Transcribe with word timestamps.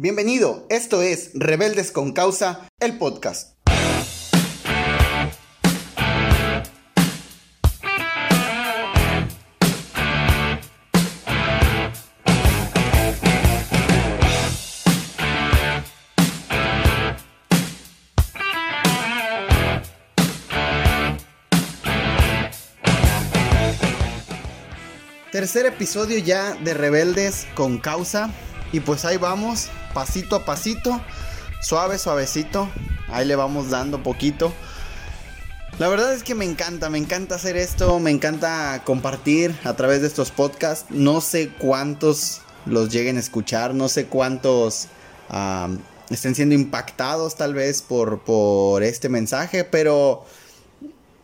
Bienvenido, 0.00 0.64
esto 0.70 1.02
es 1.02 1.32
Rebeldes 1.34 1.90
con 1.90 2.12
Causa, 2.12 2.68
el 2.78 2.98
podcast. 2.98 3.58
Tercer 25.32 25.66
episodio 25.66 26.18
ya 26.18 26.54
de 26.54 26.74
Rebeldes 26.74 27.48
con 27.56 27.78
Causa. 27.78 28.32
Y 28.72 28.80
pues 28.80 29.04
ahí 29.04 29.16
vamos, 29.16 29.68
pasito 29.94 30.36
a 30.36 30.44
pasito, 30.44 31.00
suave, 31.60 31.98
suavecito. 31.98 32.68
Ahí 33.08 33.26
le 33.26 33.36
vamos 33.36 33.70
dando 33.70 34.02
poquito. 34.02 34.52
La 35.78 35.88
verdad 35.88 36.12
es 36.12 36.22
que 36.22 36.34
me 36.34 36.44
encanta, 36.44 36.90
me 36.90 36.98
encanta 36.98 37.36
hacer 37.36 37.56
esto, 37.56 38.00
me 38.00 38.10
encanta 38.10 38.82
compartir 38.84 39.54
a 39.64 39.74
través 39.74 40.00
de 40.00 40.08
estos 40.08 40.30
podcasts. 40.30 40.86
No 40.90 41.20
sé 41.20 41.50
cuántos 41.50 42.40
los 42.66 42.90
lleguen 42.90 43.16
a 43.16 43.20
escuchar, 43.20 43.74
no 43.74 43.88
sé 43.88 44.06
cuántos 44.06 44.88
estén 46.10 46.34
siendo 46.34 46.54
impactados 46.54 47.36
tal 47.36 47.54
vez 47.54 47.82
por, 47.82 48.20
por 48.20 48.82
este 48.82 49.08
mensaje, 49.08 49.64
pero 49.64 50.24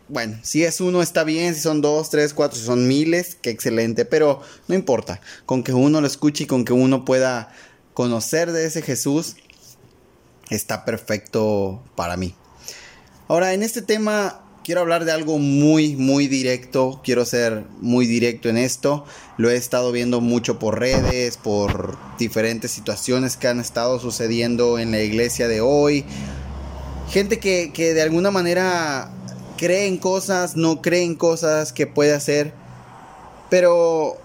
bueno, 0.07 0.37
si 0.43 0.63
es 0.63 0.81
uno 0.81 1.01
está 1.01 1.23
bien, 1.23 1.55
si 1.55 1.61
son 1.61 1.81
dos, 1.81 2.09
tres, 2.09 2.33
cuatro, 2.33 2.57
si 2.57 2.65
son 2.65 2.87
miles, 2.87 3.37
qué 3.41 3.49
excelente, 3.49 4.05
pero 4.05 4.41
no 4.67 4.75
importa, 4.75 5.19
con 5.45 5.63
que 5.63 5.73
uno 5.73 6.01
lo 6.01 6.07
escuche 6.07 6.43
y 6.43 6.47
con 6.47 6.65
que 6.65 6.73
uno 6.73 7.05
pueda 7.05 7.51
conocer 7.93 8.51
de 8.51 8.65
ese 8.65 8.81
Jesús, 8.81 9.35
está 10.49 10.85
perfecto 10.85 11.81
para 11.95 12.17
mí. 12.17 12.35
Ahora, 13.27 13.53
en 13.53 13.63
este 13.63 13.81
tema 13.81 14.41
quiero 14.63 14.81
hablar 14.81 15.05
de 15.05 15.11
algo 15.11 15.37
muy, 15.39 15.95
muy 15.95 16.27
directo, 16.27 17.01
quiero 17.03 17.25
ser 17.25 17.65
muy 17.81 18.05
directo 18.05 18.49
en 18.49 18.57
esto, 18.57 19.05
lo 19.37 19.49
he 19.49 19.55
estado 19.55 19.91
viendo 19.91 20.21
mucho 20.21 20.59
por 20.59 20.79
redes, 20.79 21.37
por 21.37 21.97
diferentes 22.17 22.71
situaciones 22.71 23.37
que 23.37 23.47
han 23.47 23.59
estado 23.59 23.99
sucediendo 23.99 24.77
en 24.79 24.91
la 24.91 25.01
iglesia 25.01 25.47
de 25.47 25.61
hoy, 25.61 26.03
gente 27.09 27.39
que, 27.39 27.71
que 27.73 27.93
de 27.93 28.01
alguna 28.01 28.31
manera 28.31 29.11
creen 29.57 29.97
cosas, 29.97 30.55
no 30.55 30.81
creen 30.81 31.15
cosas 31.15 31.73
que 31.73 31.87
puede 31.87 32.13
hacer. 32.13 32.53
Pero. 33.49 34.17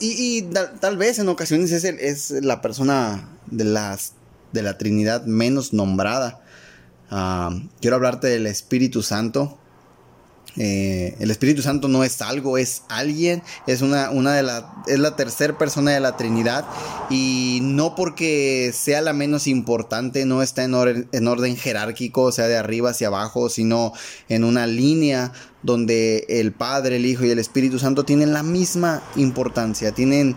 Y, 0.00 0.42
tal 0.80 0.96
vez 0.96 1.18
en 1.18 1.28
ocasiones 1.28 1.70
es, 1.72 1.84
es 1.84 2.30
la 2.44 2.60
persona 2.60 3.28
de, 3.46 3.64
las, 3.64 4.12
de 4.52 4.62
la 4.62 4.76
Trinidad 4.76 5.24
menos 5.24 5.72
nombrada. 5.72 6.42
Ah, 7.10 7.56
quiero 7.80 7.96
hablarte 7.96 8.26
del 8.26 8.46
Espíritu 8.46 9.02
Santo. 9.02 9.58
Eh, 10.56 11.16
el 11.18 11.30
Espíritu 11.30 11.62
Santo 11.62 11.88
no 11.88 12.04
es 12.04 12.22
algo, 12.22 12.58
es 12.58 12.82
alguien, 12.88 13.42
es 13.66 13.82
una, 13.82 14.10
una 14.10 14.34
de 14.34 14.42
la, 14.42 14.72
es 14.86 14.98
la 14.98 15.16
tercera 15.16 15.58
persona 15.58 15.90
de 15.90 16.00
la 16.00 16.16
Trinidad 16.16 16.64
y 17.10 17.58
no 17.62 17.94
porque 17.96 18.72
sea 18.72 19.00
la 19.00 19.12
menos 19.12 19.46
importante, 19.46 20.24
no 20.26 20.42
está 20.42 20.62
en, 20.62 21.08
en 21.10 21.28
orden 21.28 21.56
jerárquico, 21.56 22.22
o 22.22 22.32
sea, 22.32 22.46
de 22.46 22.56
arriba 22.56 22.90
hacia 22.90 23.08
abajo, 23.08 23.48
sino 23.48 23.92
en 24.28 24.44
una 24.44 24.66
línea 24.66 25.32
donde 25.62 26.26
el 26.28 26.52
Padre, 26.52 26.96
el 26.96 27.06
Hijo 27.06 27.24
y 27.24 27.30
el 27.30 27.38
Espíritu 27.38 27.78
Santo 27.78 28.04
tienen 28.04 28.32
la 28.32 28.42
misma 28.42 29.02
importancia, 29.16 29.92
tienen 29.92 30.36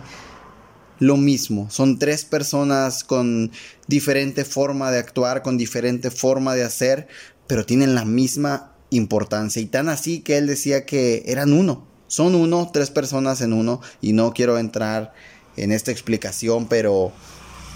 lo 0.98 1.16
mismo. 1.16 1.70
Son 1.70 1.98
tres 1.98 2.24
personas 2.24 3.04
con 3.04 3.52
diferente 3.86 4.44
forma 4.44 4.90
de 4.90 4.98
actuar, 4.98 5.42
con 5.42 5.56
diferente 5.56 6.10
forma 6.10 6.54
de 6.54 6.64
hacer, 6.64 7.08
pero 7.46 7.64
tienen 7.64 7.94
la 7.94 8.04
misma 8.04 8.72
importancia. 8.90 9.60
Y 9.60 9.66
tan 9.66 9.88
así 9.88 10.20
que 10.20 10.38
él 10.38 10.46
decía 10.46 10.86
que 10.86 11.24
eran 11.26 11.52
uno. 11.52 11.86
Son 12.06 12.34
uno, 12.34 12.70
tres 12.72 12.90
personas 12.90 13.40
en 13.40 13.52
uno. 13.52 13.80
Y 14.00 14.12
no 14.12 14.32
quiero 14.32 14.58
entrar 14.58 15.12
en 15.56 15.72
esta 15.72 15.90
explicación, 15.90 16.66
pero 16.68 17.12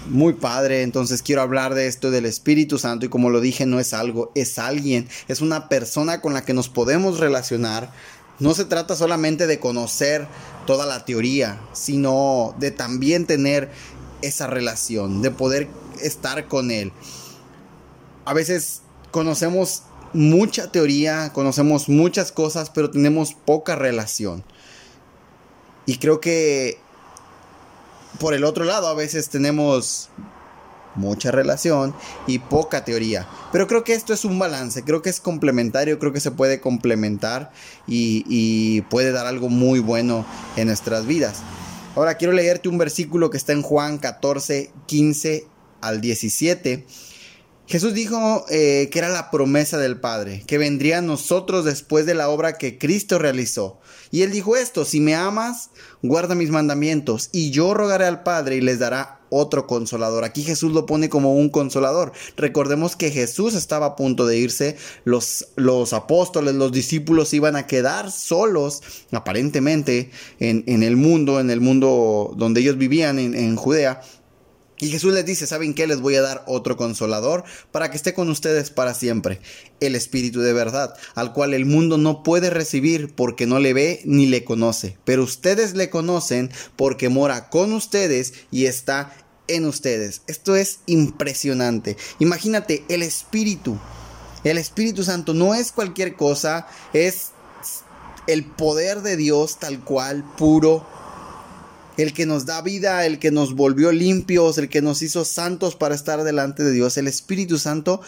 muy 0.07 0.33
padre. 0.33 0.81
Entonces 0.81 1.21
quiero 1.21 1.41
hablar 1.41 1.75
de 1.75 1.87
esto 1.87 2.11
del 2.11 2.25
Espíritu 2.25 2.77
Santo. 2.77 3.05
Y 3.05 3.09
como 3.09 3.29
lo 3.29 3.41
dije, 3.41 3.65
no 3.65 3.79
es 3.79 3.93
algo, 3.93 4.31
es 4.35 4.59
alguien. 4.59 5.07
Es 5.27 5.41
una 5.41 5.69
persona 5.69 6.21
con 6.21 6.33
la 6.33 6.45
que 6.45 6.53
nos 6.53 6.69
podemos 6.69 7.19
relacionar. 7.19 7.91
No 8.39 8.53
se 8.53 8.65
trata 8.65 8.95
solamente 8.95 9.47
de 9.47 9.59
conocer 9.59 10.27
toda 10.65 10.85
la 10.85 11.05
teoría, 11.05 11.61
sino 11.73 12.55
de 12.59 12.71
también 12.71 13.25
tener 13.25 13.69
esa 14.21 14.47
relación, 14.47 15.21
de 15.21 15.31
poder 15.31 15.67
estar 16.01 16.47
con 16.47 16.71
Él. 16.71 16.91
A 18.25 18.33
veces 18.33 18.81
conocemos 19.11 19.83
mucha 20.13 20.71
teoría, 20.71 21.31
conocemos 21.33 21.89
muchas 21.89 22.31
cosas, 22.31 22.69
pero 22.69 22.89
tenemos 22.89 23.33
poca 23.33 23.75
relación. 23.75 24.43
Y 25.85 25.97
creo 25.97 26.21
que 26.21 26.77
por 28.19 28.33
el 28.33 28.43
otro 28.43 28.63
lado 28.63 28.87
a 28.87 28.93
veces 28.93 29.29
tenemos 29.29 30.09
mucha 30.95 31.31
relación 31.31 31.93
y 32.27 32.39
poca 32.39 32.85
teoría. 32.85 33.27
Pero 33.51 33.67
creo 33.67 33.83
que 33.83 33.93
esto 33.93 34.13
es 34.13 34.25
un 34.25 34.37
balance, 34.37 34.83
creo 34.83 35.01
que 35.01 35.09
es 35.09 35.19
complementario, 35.19 35.99
creo 35.99 36.13
que 36.13 36.19
se 36.19 36.31
puede 36.31 36.61
complementar 36.61 37.51
y, 37.87 38.81
puede 38.89 39.11
dar 39.11 39.25
algo 39.25 39.49
muy 39.49 39.79
bueno 39.79 40.25
en 40.55 40.67
nuestras 40.67 41.05
vidas. 41.07 41.41
Ahora 41.95 42.15
quiero 42.15 42.33
leerte 42.33 42.69
un 42.69 42.77
versículo 42.77 43.29
que 43.29 43.37
está 43.37 43.53
en 43.53 43.61
Juan 43.61 43.97
14, 43.97 44.71
15 44.87 45.47
al 45.81 46.01
17 46.01 46.85
Jesús 47.73 47.95
dijo 47.95 48.45
eh, 48.51 48.89
que 48.91 48.99
era 48.99 49.09
la 49.09 49.31
promesa 49.31 49.79
del 49.79 49.99
Padre, 49.99 50.43
que 50.45 50.59
vendría 50.59 50.99
a 50.99 51.01
nosotros 51.01 51.65
después 51.65 52.05
de 52.05 52.13
la 52.13 52.29
obra 52.29 52.59
que 52.59 52.77
Cristo 52.77 53.17
realizó. 53.17 53.79
Y 54.11 54.21
él 54.21 54.31
dijo 54.31 54.55
esto, 54.55 54.85
si 54.85 54.99
me 54.99 55.15
amas, 55.15 55.71
guarda 56.03 56.35
mis 56.35 56.51
mandamientos, 56.51 57.29
y 57.31 57.49
yo 57.49 57.73
rogaré 57.73 58.05
al 58.05 58.21
Padre 58.21 58.57
y 58.57 58.61
les 58.61 58.77
dará 58.77 59.21
otro 59.31 59.65
consolador. 59.65 60.23
Aquí 60.23 60.43
Jesús 60.43 60.71
lo 60.71 60.85
pone 60.85 61.09
como 61.09 61.35
un 61.35 61.49
consolador. 61.49 62.11
Recordemos 62.37 62.95
que 62.95 63.09
Jesús 63.09 63.55
estaba 63.55 63.87
a 63.87 63.95
punto 63.95 64.27
de 64.27 64.37
irse, 64.37 64.77
los, 65.03 65.47
los 65.55 65.93
apóstoles, 65.93 66.53
los 66.53 66.71
discípulos 66.71 67.33
iban 67.33 67.55
a 67.55 67.65
quedar 67.65 68.11
solos, 68.11 68.83
aparentemente, 69.11 70.11
en, 70.39 70.63
en 70.67 70.83
el 70.83 70.95
mundo, 70.95 71.39
en 71.39 71.49
el 71.49 71.59
mundo 71.59 72.35
donde 72.37 72.61
ellos 72.61 72.77
vivían, 72.77 73.17
en, 73.17 73.33
en 73.33 73.55
Judea 73.55 73.99
y 74.83 74.89
Jesús 74.89 75.13
les 75.13 75.25
dice, 75.25 75.47
¿saben 75.47 75.73
qué? 75.73 75.87
Les 75.87 76.01
voy 76.01 76.15
a 76.15 76.21
dar 76.21 76.43
otro 76.45 76.75
consolador 76.75 77.45
para 77.71 77.89
que 77.89 77.95
esté 77.95 78.13
con 78.13 78.29
ustedes 78.29 78.69
para 78.69 78.93
siempre, 78.93 79.39
el 79.79 79.95
Espíritu 79.95 80.41
de 80.41 80.51
verdad, 80.51 80.93
al 81.15 81.31
cual 81.31 81.53
el 81.53 81.65
mundo 81.65 81.97
no 81.97 82.21
puede 82.21 82.49
recibir 82.49 83.15
porque 83.15 83.47
no 83.47 83.59
le 83.59 83.71
ve 83.71 84.01
ni 84.03 84.25
le 84.25 84.43
conoce, 84.43 84.97
pero 85.05 85.23
ustedes 85.23 85.73
le 85.73 85.89
conocen 85.89 86.51
porque 86.75 87.07
mora 87.07 87.49
con 87.49 87.71
ustedes 87.71 88.33
y 88.51 88.65
está 88.65 89.15
en 89.47 89.63
ustedes. 89.67 90.21
Esto 90.27 90.57
es 90.57 90.79
impresionante. 90.85 91.95
Imagínate, 92.19 92.83
el 92.89 93.03
Espíritu, 93.03 93.79
el 94.43 94.57
Espíritu 94.57 95.05
Santo 95.05 95.33
no 95.33 95.55
es 95.55 95.71
cualquier 95.71 96.17
cosa, 96.17 96.67
es 96.91 97.29
el 98.27 98.43
poder 98.43 99.01
de 99.01 99.15
Dios 99.15 99.59
tal 99.59 99.79
cual, 99.81 100.25
puro, 100.37 100.85
el 101.97 102.13
que 102.13 102.25
nos 102.25 102.45
da 102.45 102.61
vida, 102.61 103.05
el 103.05 103.19
que 103.19 103.31
nos 103.31 103.55
volvió 103.55 103.91
limpios, 103.91 104.57
el 104.57 104.69
que 104.69 104.81
nos 104.81 105.01
hizo 105.01 105.25
santos 105.25 105.75
para 105.75 105.95
estar 105.95 106.23
delante 106.23 106.63
de 106.63 106.71
Dios, 106.71 106.97
el 106.97 107.07
Espíritu 107.07 107.59
Santo, 107.59 108.01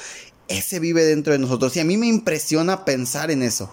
ese 0.48 0.80
vive 0.80 1.04
dentro 1.04 1.34
de 1.34 1.40
nosotros. 1.40 1.76
Y 1.76 1.80
a 1.80 1.86
mí 1.86 1.98
me 1.98 2.08
impresiona 2.08 2.86
pensar 2.86 3.32
en 3.32 3.44
eso, 3.44 3.72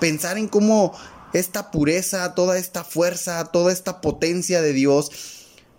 pensar 0.00 0.38
en 0.38 0.48
cómo 0.48 0.92
esta 1.32 1.70
pureza, 1.70 2.34
toda 2.34 2.58
esta 2.58 2.84
fuerza, 2.84 3.44
toda 3.46 3.72
esta 3.72 4.00
potencia 4.00 4.60
de 4.62 4.72
Dios 4.72 5.10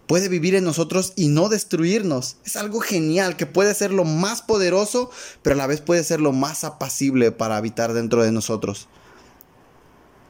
puede 0.08 0.28
vivir 0.28 0.56
en 0.56 0.64
nosotros 0.64 1.14
y 1.16 1.28
no 1.28 1.50
destruirnos. 1.50 2.38
Es 2.46 2.56
algo 2.56 2.80
genial 2.80 3.38
que 3.38 3.46
puede 3.46 3.74
ser 3.74 3.91
lo 3.91 4.03
más 4.03 4.41
poderoso, 4.41 5.09
pero 5.41 5.56
a 5.56 5.58
la 5.58 5.68
vez 5.68 5.82
puede 5.82 6.03
ser 6.03 6.20
lo 6.20 6.34
más 6.34 6.64
apacible 6.64 7.32
para 7.32 7.58
habitar 7.58 7.94
dentro 7.94 8.24
de 8.24 8.32
nosotros 8.32 8.88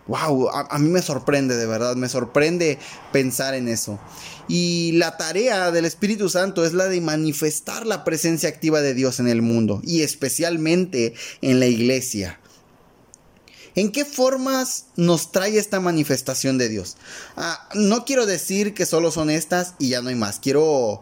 wow, 0.08 0.50
a, 0.50 0.80
mí 0.80 0.90
me 0.90 1.02
sorprende 1.02 1.56
de 1.56 1.66
verdad, 1.66 1.96
me 1.96 2.10
sorprende 2.10 2.78
pensar 3.12 3.54
en 3.54 3.68
eso. 3.68 4.00
Y 4.48 4.94
la 4.94 5.18
tarea 5.18 5.72
del 5.72 5.86
Espíritu 5.86 6.30
Santo 6.30 6.66
es 6.66 6.74
la 6.74 6.86
de 6.86 7.00
manifestar 7.02 7.86
la 7.86 8.04
presencia 8.04 8.50
activa 8.50 8.82
de 8.82 8.94
Dios 8.94 9.20
en 9.20 9.28
el 9.28 9.42
mundo 9.42 9.82
y 9.84 10.02
especialmente 10.02 11.14
en 11.42 11.60
la 11.60 11.68
iglesia. 11.68 12.40
¿En 13.76 13.92
qué 13.92 14.06
formas 14.06 14.88
nos 14.98 15.32
trae 15.32 15.58
esta 15.58 15.80
manifestación 15.80 16.58
de 16.58 16.70
Dios? 16.70 16.98
Ah, 17.36 17.70
no 17.74 18.06
quiero 18.06 18.26
decir 18.26 18.74
que 18.74 18.86
solo 18.86 19.10
son 19.10 19.30
estas 19.30 19.74
y 19.80 19.90
ya 19.90 20.02
no 20.02 20.10
hay 20.10 20.16
más. 20.16 20.40
Quiero 20.40 21.02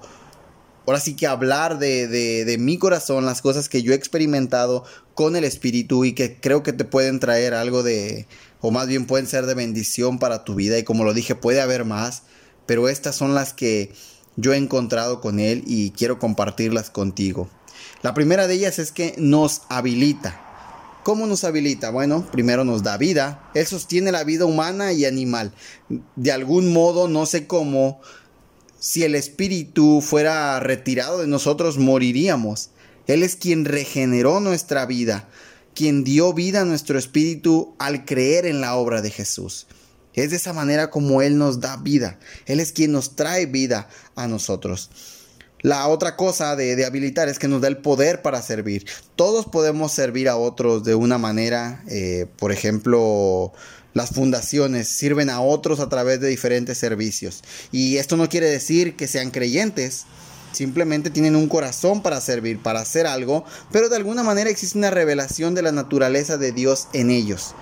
ahora 0.85 0.99
sí 0.99 1.15
que 1.15 1.27
hablar 1.27 1.79
de, 1.79 2.07
de, 2.07 2.45
de, 2.45 2.57
mi 2.57 2.77
corazón, 2.77 3.25
las 3.25 3.41
cosas 3.41 3.67
que 3.67 3.83
yo 3.83 3.91
he 3.91 3.95
experimentado 3.95 4.85
con 5.13 5.35
el 5.35 5.43
Espíritu 5.43 6.05
y 6.05 6.13
que 6.13 6.39
creo 6.39 6.63
que 6.63 6.73
te 6.73 6.85
pueden 6.85 7.19
traer 7.19 7.53
algo 7.53 7.83
de, 7.83 8.25
o 8.61 8.71
más 8.71 8.87
bien 8.87 9.05
pueden 9.05 9.27
ser 9.27 9.45
de 9.45 9.53
bendición 9.53 10.19
para 10.19 10.43
tu 10.43 10.55
vida 10.55 10.77
y 10.77 10.83
como 10.83 11.03
lo 11.03 11.13
dije 11.13 11.35
puede 11.35 11.61
haber 11.61 11.85
más, 11.85 12.23
pero 12.65 12.87
estas 12.87 13.15
son 13.15 13.35
las 13.35 13.53
que 13.53 13.91
yo 14.37 14.53
he 14.53 14.57
encontrado 14.57 15.19
con 15.19 15.39
Él 15.39 15.63
y 15.67 15.91
quiero 15.91 16.19
compartirlas 16.19 16.89
contigo. 16.89 17.49
La 18.01 18.13
primera 18.13 18.47
de 18.47 18.53
ellas 18.55 18.79
es 18.79 18.91
que 18.91 19.13
nos 19.17 19.63
habilita. 19.69 20.39
¿Cómo 21.03 21.25
nos 21.25 21.43
habilita? 21.43 21.89
Bueno, 21.89 22.25
primero 22.31 22.63
nos 22.63 22.83
da 22.83 22.97
vida. 22.97 23.49
Él 23.55 23.65
sostiene 23.65 24.11
la 24.11 24.23
vida 24.23 24.45
humana 24.45 24.93
y 24.93 25.05
animal. 25.05 25.51
De 26.15 26.31
algún 26.31 26.71
modo, 26.71 27.07
no 27.07 27.25
sé 27.25 27.47
cómo, 27.47 27.99
si 28.79 29.03
el 29.03 29.15
espíritu 29.15 30.01
fuera 30.01 30.59
retirado 30.59 31.19
de 31.19 31.27
nosotros, 31.27 31.77
moriríamos. 31.77 32.69
Él 33.07 33.23
es 33.23 33.35
quien 33.35 33.65
regeneró 33.65 34.39
nuestra 34.39 34.85
vida, 34.85 35.27
quien 35.73 36.03
dio 36.03 36.33
vida 36.33 36.61
a 36.61 36.65
nuestro 36.65 36.97
espíritu 36.97 37.75
al 37.79 38.05
creer 38.05 38.45
en 38.45 38.61
la 38.61 38.75
obra 38.75 39.01
de 39.01 39.11
Jesús. 39.11 39.67
Es 40.13 40.31
de 40.31 40.35
esa 40.35 40.53
manera 40.53 40.89
como 40.89 41.21
Él 41.21 41.37
nos 41.37 41.61
da 41.61 41.77
vida. 41.77 42.19
Él 42.45 42.59
es 42.59 42.71
quien 42.71 42.91
nos 42.91 43.15
trae 43.15 43.45
vida 43.45 43.87
a 44.15 44.27
nosotros. 44.27 44.89
La 45.61 45.87
otra 45.87 46.15
cosa 46.15 46.55
de, 46.55 46.83
habilitar 46.85 47.29
es 47.29 47.37
que 47.37 47.47
nos 47.47 47.61
da 47.61 47.67
el 47.67 47.77
poder 47.77 48.21
para 48.23 48.41
servir. 48.41 48.85
Todos 49.15 49.45
podemos 49.45 49.91
servir 49.91 50.27
a 50.27 50.35
otros 50.35 50.83
de 50.83 50.95
una 50.95 51.19
manera, 51.19 51.83
eh, 51.87 52.25
por 52.37 52.51
ejemplo, 52.51 53.53
las 53.93 54.09
fundaciones 54.09 54.87
sirven 54.87 55.29
a 55.29 55.41
otros 55.41 55.79
a 55.79 55.87
través 55.87 56.19
de 56.19 56.29
diferentes 56.29 56.79
servicios. 56.79 57.43
Y 57.71 57.97
esto 57.97 58.17
no 58.17 58.27
quiere 58.27 58.49
decir 58.49 58.95
que 58.95 59.07
sean 59.07 59.29
creyentes, 59.29 60.05
simplemente 60.51 61.09
tienen 61.09 61.35
un 61.35 61.47
corazón 61.47 62.01
para 62.01 62.21
servir, 62.21 62.59
para 62.59 62.81
hacer 62.81 63.07
algo, 63.07 63.45
pero 63.71 63.89
de 63.89 63.95
alguna 63.95 64.23
manera 64.23 64.49
existe 64.49 64.77
una 64.77 64.91
revelación 64.91 65.55
de 65.55 65.61
la 65.61 65.71
naturaleza 65.71 66.37
de 66.37 66.51
Dios 66.51 66.87
en 66.93 67.11
ellos. 67.11 67.55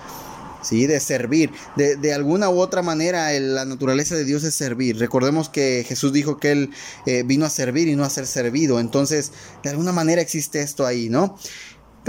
¿sí? 0.62 0.88
de 0.88 1.00
servir. 1.00 1.52
De, 1.76 2.14
alguna 2.14 2.50
u 2.50 2.60
otra 2.60 2.82
manera, 2.82 3.32
la 3.40 3.66
naturaleza 3.66 4.16
de 4.16 4.26
Dios 4.26 4.44
es 4.44 4.54
servir. 4.56 4.98
Recordemos 5.00 5.50
que 5.50 5.86
Jesús 5.88 6.14
dijo 6.14 6.38
que 6.38 6.52
Él 6.52 6.72
eh, 7.06 7.24
vino 7.24 7.46
a 7.46 7.50
servir 7.50 7.88
y 7.88 7.96
no 7.96 8.04
a 8.04 8.10
ser 8.10 8.28
servido. 8.28 8.80
Entonces, 8.80 9.32
de 9.64 9.70
alguna 9.70 9.92
manera 9.92 10.22
existe 10.22 10.62
esto 10.62 10.86
ahí, 10.86 11.10
¿no? 11.10 11.38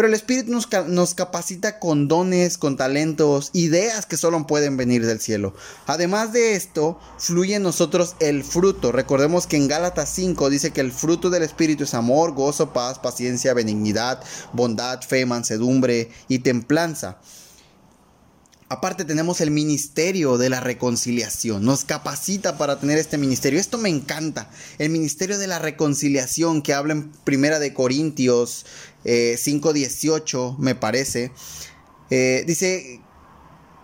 Pero 0.01 0.09
el 0.09 0.15
Espíritu 0.15 0.59
nos, 0.87 1.15
capacita 1.15 1.79
con 1.79 2.09
dones, 2.09 2.57
con 2.57 2.79
talentos, 2.79 3.51
ideas 3.53 4.07
que 4.07 4.17
solo 4.17 4.47
pueden 4.47 4.79
venir 4.79 5.05
del 5.05 5.21
cielo. 5.21 5.53
Además 5.87 6.33
de 6.33 6.55
esto, 6.55 6.99
fluye 7.19 7.57
en 7.57 7.63
nosotros 7.63 8.17
el 8.19 8.43
fruto. 8.43 8.93
Recordemos 8.93 9.47
que 9.47 9.59
en 9.59 9.69
Gálatas 9.69 10.09
5 10.15 10.49
dice 10.49 10.71
que 10.71 10.81
el 10.81 10.91
fruto 10.91 11.29
del 11.29 11.43
Espíritu 11.43 11.85
es 11.85 11.93
amor, 11.93 12.33
gozo, 12.33 12.73
paz, 12.73 12.99
paciencia, 12.99 13.53
benignidad, 13.53 14.25
bondad, 14.55 15.03
fe, 15.03 15.27
mansedumbre 15.27 16.11
y 16.29 16.39
templanza. 16.39 17.19
Aparte 18.73 19.05
tenemos 19.05 19.41
el 19.41 19.51
ministerio 19.51 20.39
de 20.39 20.49
la 20.49 20.61
reconciliación. 20.61 21.65
Nos 21.65 21.85
capacita 21.85 22.57
para 22.57 22.79
tener 22.79 22.99
este 22.99 23.19
ministerio. 23.19 23.59
Esto 23.59 23.79
me 23.79 23.89
encanta. 23.89 24.49
El 24.79 24.91
ministerio 24.91 25.39
de 25.39 25.49
la 25.49 25.59
reconciliación 25.59 26.63
que 26.63 26.73
habla 26.73 26.93
en 26.93 27.11
Primera 27.11 27.59
de 27.59 27.75
Corintios 27.75 28.65
5.18, 29.05 30.53
eh, 30.53 30.57
me 30.61 30.77
parece. 30.77 31.33
Eh, 32.11 32.45
dice 32.47 33.01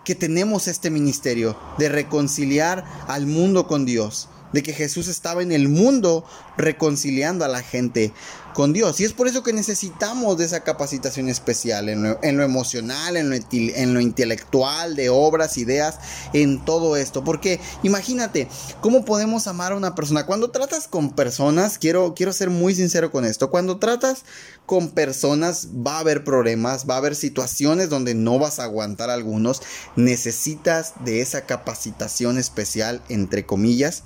que 0.05 0.15
tenemos 0.15 0.69
este 0.69 0.89
ministerio 0.89 1.59
de 1.77 1.89
reconciliar 1.89 2.85
al 3.09 3.27
mundo 3.27 3.67
con 3.67 3.85
Dios 3.85 4.29
de 4.53 4.63
que 4.63 4.73
Jesús 4.73 5.07
estaba 5.07 5.41
en 5.41 5.51
el 5.51 5.69
mundo 5.69 6.25
reconciliando 6.57 7.45
a 7.45 7.47
la 7.47 7.61
gente 7.61 8.13
con 8.57 8.73
Dios. 8.73 8.99
Y 8.99 9.05
es 9.05 9.13
por 9.13 9.27
eso 9.27 9.43
que 9.43 9.53
necesitamos 9.53 10.35
de 10.39 10.45
esa 10.45 10.63
capacitación 10.63 11.29
especial 11.29 11.89
en 11.89 12.01
lo, 12.01 12.43
emocional, 12.43 13.15
en 13.15 13.93
lo, 13.93 14.01
intelectual, 14.01 14.95
de 14.95 15.09
obras, 15.09 15.59
ideas, 15.59 15.99
en 16.33 16.65
todo 16.65 16.97
esto. 16.97 17.23
Porque 17.23 17.59
imagínate, 17.83 18.47
¿cómo 18.81 19.05
podemos 19.05 19.45
amar 19.45 19.73
a 19.73 19.75
una 19.75 19.93
persona? 19.93 20.25
Cuando 20.25 20.49
tratas 20.49 20.87
con 20.87 21.11
personas, 21.11 21.77
quiero, 21.77 22.15
quiero 22.15 22.33
ser 22.33 22.49
muy 22.49 22.73
sincero 22.73 23.11
con 23.11 23.25
esto, 23.25 23.51
cuando 23.51 23.77
tratas 23.77 24.23
con 24.65 24.89
personas 24.89 25.67
va 25.85 25.97
a 25.97 25.99
haber 25.99 26.23
problemas, 26.23 26.89
va 26.89 26.95
a 26.95 26.97
haber 26.97 27.15
situaciones 27.15 27.89
donde 27.89 28.15
no 28.15 28.39
vas 28.39 28.57
a 28.57 28.63
aguantar 28.63 29.11
algunos, 29.11 29.61
necesitas 29.95 30.93
de 31.05 31.21
esa 31.21 31.45
capacitación 31.45 32.39
especial, 32.39 33.03
entre 33.07 33.45
comillas, 33.45 34.01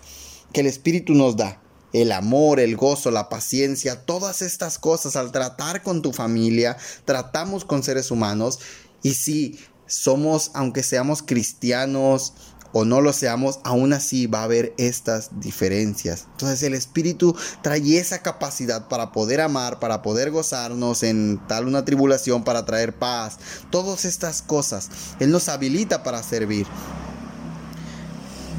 que 0.53 0.61
el 0.61 0.67
Espíritu 0.67 1.13
nos 1.13 1.35
da. 1.35 1.61
El 1.93 2.13
amor, 2.13 2.61
el 2.61 2.77
gozo, 2.77 3.11
la 3.11 3.27
paciencia, 3.27 4.05
todas 4.05 4.41
estas 4.41 4.79
cosas 4.79 5.17
al 5.17 5.33
tratar 5.33 5.83
con 5.83 6.01
tu 6.01 6.13
familia, 6.13 6.77
tratamos 7.03 7.65
con 7.65 7.83
seres 7.83 8.11
humanos 8.11 8.59
y 9.03 9.15
si 9.15 9.59
somos, 9.87 10.51
aunque 10.53 10.83
seamos 10.83 11.21
cristianos, 11.21 12.33
o 12.73 12.85
no 12.85 13.01
lo 13.01 13.13
seamos, 13.13 13.59
aún 13.63 13.93
así 13.93 14.27
va 14.27 14.41
a 14.41 14.43
haber 14.43 14.73
estas 14.77 15.39
diferencias. 15.39 16.27
Entonces 16.31 16.63
el 16.63 16.73
Espíritu 16.73 17.35
trae 17.61 17.97
esa 17.97 18.21
capacidad 18.21 18.87
para 18.87 19.11
poder 19.11 19.41
amar, 19.41 19.79
para 19.79 20.01
poder 20.01 20.31
gozarnos 20.31 21.03
en 21.03 21.39
tal 21.47 21.67
una 21.67 21.85
tribulación, 21.85 22.43
para 22.43 22.65
traer 22.65 22.97
paz. 22.97 23.37
Todas 23.69 24.05
estas 24.05 24.41
cosas. 24.41 24.89
Él 25.19 25.31
nos 25.31 25.49
habilita 25.49 26.03
para 26.03 26.23
servir. 26.23 26.65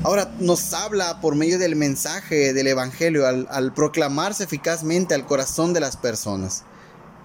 Ahora 0.04 0.34
nos 0.40 0.74
habla 0.74 1.20
por 1.20 1.36
medio 1.36 1.60
del 1.60 1.76
mensaje 1.76 2.52
del 2.52 2.66
Evangelio 2.66 3.24
al, 3.24 3.72
proclamarse 3.72 4.42
eficazmente 4.42 5.14
al 5.14 5.26
corazón 5.26 5.72
de 5.72 5.78
las 5.78 5.96
personas. 5.96 6.64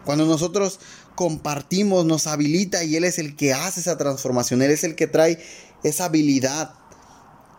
Cuando 0.06 0.27
nosotros 0.27 0.79
compartimos, 1.15 2.06
nos 2.06 2.27
habilita 2.27 2.83
y 2.83 2.95
Él 2.95 3.03
es 3.03 3.18
el 3.18 3.35
que 3.35 3.51
hace 3.51 3.79
esa 3.79 3.97
transformación. 3.97 4.62
Él 4.62 4.69
es 4.69 4.83
el 4.83 4.94
que 4.94 5.07
trae 5.07 5.44
esa 5.83 6.06
habilidad 6.06 6.75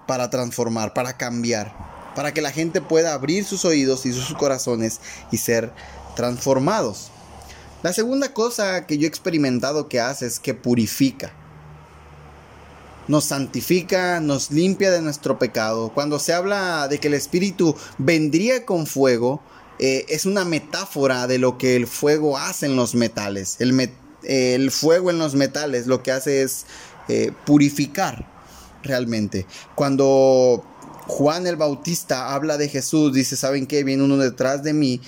para 0.06 0.31
transformar, 0.31 0.94
para 0.94 1.17
cambiar, 1.17 1.75
para 2.15 2.32
que 2.32 2.41
la 2.41 2.53
gente 2.53 2.81
pueda 2.81 3.12
abrir 3.12 3.44
sus 3.44 3.65
oídos 3.65 4.06
y 4.06 4.12
sus 4.12 4.32
corazones 4.35 5.00
y 5.32 5.38
ser 5.38 5.73
transformados. 6.15 7.11
La 7.82 7.93
segunda 7.93 8.32
cosa 8.32 8.87
que 8.87 8.99
yo 8.99 9.06
he 9.06 9.09
experimentado 9.09 9.88
que 9.88 9.99
hace 9.99 10.26
es 10.26 10.38
que 10.38 10.55
purifica 10.55 11.32
nos 13.08 13.25
santifica, 13.25 14.20
nos 14.20 14.50
limpia 14.50 14.90
de 14.90 15.02
nuestro 15.02 15.38
pecado. 15.38 15.90
Cuando 15.93 16.19
se 16.19 16.32
habla 16.32 16.88
de 16.88 16.99
que 16.99 17.08
el 17.08 17.14
Espíritu 17.14 17.75
vendría 17.99 18.64
con 18.64 18.87
fuego, 18.87 19.43
eh, 19.78 20.05
es 20.08 20.26
una 20.26 20.44
metáfora 20.44 21.26
de 21.26 21.38
lo 21.38 21.56
que 21.58 21.76
el 21.76 21.87
fuego 21.87 22.37
hace 22.38 22.66
en 22.66 22.76
los 22.76 22.94
metales. 22.94 23.56
El, 23.60 24.70
fuego 24.70 25.10
en 25.10 25.19
los 25.19 25.34
metales 25.34 25.87
lo 25.87 26.02
que 26.02 26.12
hace 26.12 26.43
es 26.43 26.66
eh, 27.08 27.32
purificar 27.46 28.26
realmente. 28.82 29.46
Cuando 29.75 30.64
Juan 31.06 31.46
el 31.46 31.56
Bautista 31.56 32.34
habla 32.34 32.58
de 32.58 32.69
Jesús, 32.69 33.14
dice, 33.14 33.37
¿saben 33.37 33.66
qué? 33.66 33.84
Viene 33.84 34.02
uno 34.02 34.16
detrás 34.19 34.62
de 34.62 34.72
mí 34.72 35.00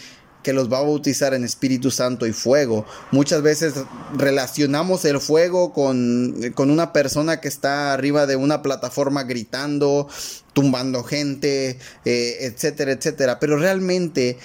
que 0.42 0.52
los 0.52 0.72
va 0.72 0.78
a 0.78 0.82
bautizar 0.82 1.34
en 1.34 1.44
Espíritu 1.44 1.90
Santo 1.90 2.26
y 2.26 2.32
fuego. 2.32 2.86
Muchas 3.10 3.42
veces 3.42 3.74
relacionamos 4.16 5.04
el 5.04 5.20
fuego 5.20 5.72
con, 5.72 6.34
una 6.56 6.92
persona 6.92 7.40
que 7.40 7.48
está 7.48 7.92
arriba 7.92 8.26
de 8.26 8.36
una 8.36 8.62
plataforma 8.62 9.24
gritando, 9.24 10.08
tumbando 10.52 11.04
gente, 11.04 11.78
eh, 12.04 12.36
etcétera, 12.40 12.92
etcétera. 12.92 13.38
Pero 13.38 13.56
realmente 13.56 14.38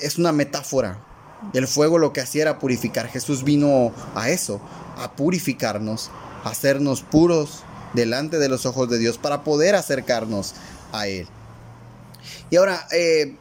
es 0.00 0.18
una 0.18 0.32
metáfora. 0.32 1.04
El 1.54 1.66
fuego 1.66 1.98
lo 1.98 2.12
que 2.12 2.20
hacía 2.20 2.42
era 2.42 2.58
purificar. 2.58 3.08
Jesús 3.08 3.44
vino 3.44 3.92
a 4.14 4.28
eso, 4.28 4.60
a 4.98 5.16
purificarnos, 5.16 6.10
a 6.44 6.50
hacernos 6.50 7.02
puros 7.02 7.62
delante 7.94 8.38
de 8.38 8.48
los 8.48 8.66
ojos 8.66 8.88
de 8.90 8.98
Dios 8.98 9.18
para 9.18 9.42
poder 9.42 9.74
acercarnos 9.74 10.54
a 10.92 11.06
Él. 11.06 11.26
Y 12.50 12.56
ahora, 12.56 12.86
eh, 12.92 13.36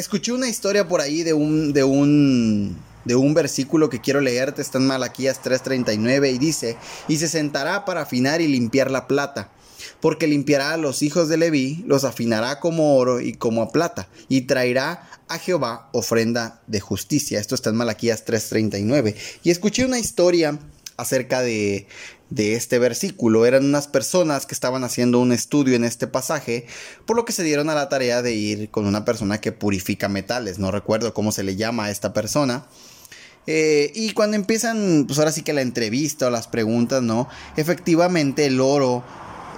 escuché 0.00 0.32
una 0.32 0.48
historia 0.48 0.88
por 0.88 1.00
ahí 1.00 1.22
de 1.22 1.32
un, 1.32 1.72
de 1.72 1.84
un, 1.84 2.76
de 3.04 3.14
un 3.14 3.34
versículo 3.34 3.88
que 3.88 4.00
quiero 4.00 4.20
leerte, 4.20 4.62
está 4.62 4.78
en 4.78 4.86
Malaquías 4.86 5.40
3:39 5.42 6.34
y 6.34 6.38
dice, 6.38 6.76
y 7.08 7.18
se 7.18 7.28
sentará 7.28 7.84
para 7.84 8.02
afinar 8.02 8.40
y 8.40 8.48
limpiar 8.48 8.90
la 8.90 9.06
plata, 9.06 9.50
porque 10.00 10.26
limpiará 10.26 10.72
a 10.72 10.76
los 10.76 11.02
hijos 11.02 11.28
de 11.28 11.36
Leví, 11.36 11.84
los 11.86 12.04
afinará 12.04 12.60
como 12.60 12.96
oro 12.96 13.20
y 13.20 13.34
como 13.34 13.62
a 13.62 13.70
plata, 13.70 14.08
y 14.28 14.42
traerá 14.42 15.08
a 15.28 15.38
Jehová 15.38 15.88
ofrenda 15.92 16.62
de 16.66 16.80
justicia. 16.80 17.38
Esto 17.38 17.54
está 17.54 17.70
en 17.70 17.76
Malaquías 17.76 18.24
3:39. 18.24 19.14
Y 19.44 19.50
escuché 19.50 19.84
una 19.84 19.98
historia 19.98 20.58
acerca 20.96 21.40
de, 21.40 21.86
de 22.30 22.54
este 22.54 22.78
versículo. 22.78 23.44
Eran 23.44 23.64
unas 23.64 23.88
personas 23.88 24.46
que 24.46 24.54
estaban 24.54 24.84
haciendo 24.84 25.20
un 25.20 25.32
estudio 25.32 25.76
en 25.76 25.84
este 25.84 26.06
pasaje, 26.06 26.66
por 27.04 27.16
lo 27.16 27.24
que 27.24 27.32
se 27.32 27.42
dieron 27.42 27.68
a 27.68 27.74
la 27.74 27.88
tarea 27.88 28.22
de 28.22 28.34
ir 28.34 28.70
con 28.70 28.86
una 28.86 29.04
persona 29.04 29.40
que 29.40 29.52
purifica 29.52 30.08
metales. 30.08 30.58
No 30.58 30.70
recuerdo 30.70 31.12
cómo 31.12 31.32
se 31.32 31.42
le 31.42 31.56
llama 31.56 31.84
a 31.84 31.90
esta 31.90 32.12
persona. 32.12 32.66
Eh, 33.46 33.90
y 33.94 34.12
cuando 34.12 34.36
empiezan, 34.36 35.04
pues 35.06 35.18
ahora 35.18 35.32
sí 35.32 35.42
que 35.42 35.52
la 35.52 35.62
entrevista 35.62 36.26
o 36.28 36.30
las 36.30 36.46
preguntas, 36.46 37.02
¿no? 37.02 37.28
Efectivamente 37.56 38.46
el 38.46 38.60
oro, 38.60 39.02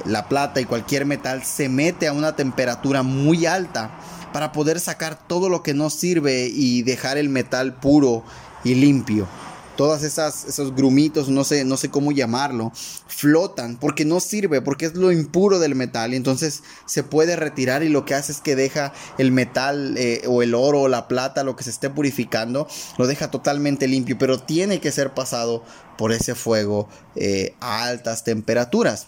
la 0.07 0.29
plata 0.29 0.61
y 0.61 0.65
cualquier 0.65 1.05
metal 1.05 1.45
se 1.45 1.69
mete 1.69 2.09
a 2.09 2.13
una 2.13 2.35
temperatura 2.35 3.03
muy 3.03 3.47
alta 3.47 3.99
para 4.33 4.53
poder 4.53 4.81
sacar 4.81 5.29
todo 5.29 5.49
lo 5.49 5.63
que 5.63 5.75
no 5.75 5.91
sirve 5.91 6.47
y 6.47 6.83
dejar 6.83 7.19
el 7.19 7.29
metal 7.29 7.75
puro 7.75 8.25
y 8.65 8.75
limpio. 8.77 9.29
Todas 9.77 10.03
esas 10.03 10.45
esos 10.45 10.75
grumitos, 10.75 11.29
no 11.29 11.45
sé, 11.45 11.65
no 11.65 11.77
sé 11.77 11.91
cómo 11.91 12.13
llamarlo, 12.13 12.73
flotan 13.07 13.77
porque 13.77 14.05
no 14.05 14.21
sirve, 14.21 14.61
porque 14.61 14.87
es 14.87 14.95
lo 14.95 15.13
impuro 15.13 15.59
del 15.59 15.75
metal 15.75 16.13
y 16.13 16.17
entonces 16.17 16.63
se 16.87 17.03
puede 17.03 17.37
retirar 17.37 17.83
y 17.83 17.89
lo 17.89 18.05
que 18.05 18.15
hace 18.15 18.33
es 18.33 18.41
que 18.41 18.57
deja 18.57 18.93
el 19.19 19.33
metal 19.33 19.95
eh, 19.97 20.23
o 20.27 20.43
el 20.43 20.55
oro 20.55 20.83
o 20.83 20.89
la 20.89 21.09
plata, 21.09 21.45
lo 21.45 21.57
que 21.57 21.65
se 21.65 21.71
esté 21.71 21.91
purificando, 21.91 22.67
lo 22.99 23.07
deja 23.07 23.31
totalmente 23.31 23.89
limpio, 23.89 24.19
pero 24.19 24.41
tiene 24.41 24.81
que 24.81 24.93
ser 24.93 25.15
pasado 25.15 25.65
por 25.97 26.13
ese 26.13 26.35
fuego 26.35 26.89
eh, 27.17 27.55
a 27.61 27.85
altas 27.85 28.25
temperaturas. 28.25 29.07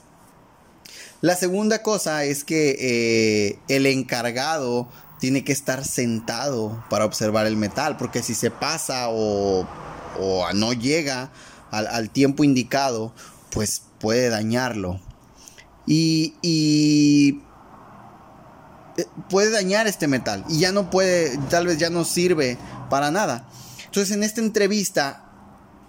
La 1.20 1.36
segunda 1.36 1.82
cosa 1.82 2.24
es 2.24 2.44
que 2.44 2.76
eh, 2.78 3.58
el 3.68 3.86
encargado 3.86 4.88
tiene 5.20 5.42
que 5.42 5.52
estar 5.52 5.84
sentado 5.84 6.84
para 6.90 7.06
observar 7.06 7.46
el 7.46 7.56
metal, 7.56 7.96
porque 7.96 8.22
si 8.22 8.34
se 8.34 8.50
pasa 8.50 9.06
o, 9.08 9.66
no 10.54 10.72
llega 10.72 11.30
al, 11.70 12.10
tiempo 12.10 12.44
indicado, 12.44 13.12
pues 13.50 13.82
puede 13.98 14.28
dañarlo. 14.28 15.00
Y, 15.86 16.34
y, 16.42 17.42
eh, 18.96 19.06
puede 19.28 19.50
dañar 19.50 19.86
este 19.86 20.08
metal 20.08 20.44
y 20.48 20.60
ya 20.60 20.72
no 20.72 20.88
puede, 20.88 21.36
tal 21.50 21.66
vez 21.66 21.78
ya 21.78 21.90
no 21.90 22.04
sirve 22.04 22.56
para 22.90 23.10
nada. 23.10 23.46
Entonces 23.84 24.16
en 24.16 24.22
esta 24.22 24.40
entrevista 24.40 25.24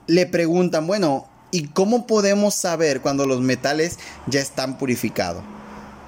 le 0.08 0.26
preguntan, 0.26 0.88
bueno, 0.88 1.28
¿y 1.52 1.68
cómo 1.68 2.08
podemos 2.08 2.56
saber 2.56 3.02
cuando 3.02 3.26
los 3.26 3.42
metales 3.42 4.00
ya 4.28 4.42
están 4.42 4.78
purificados? 4.78 5.44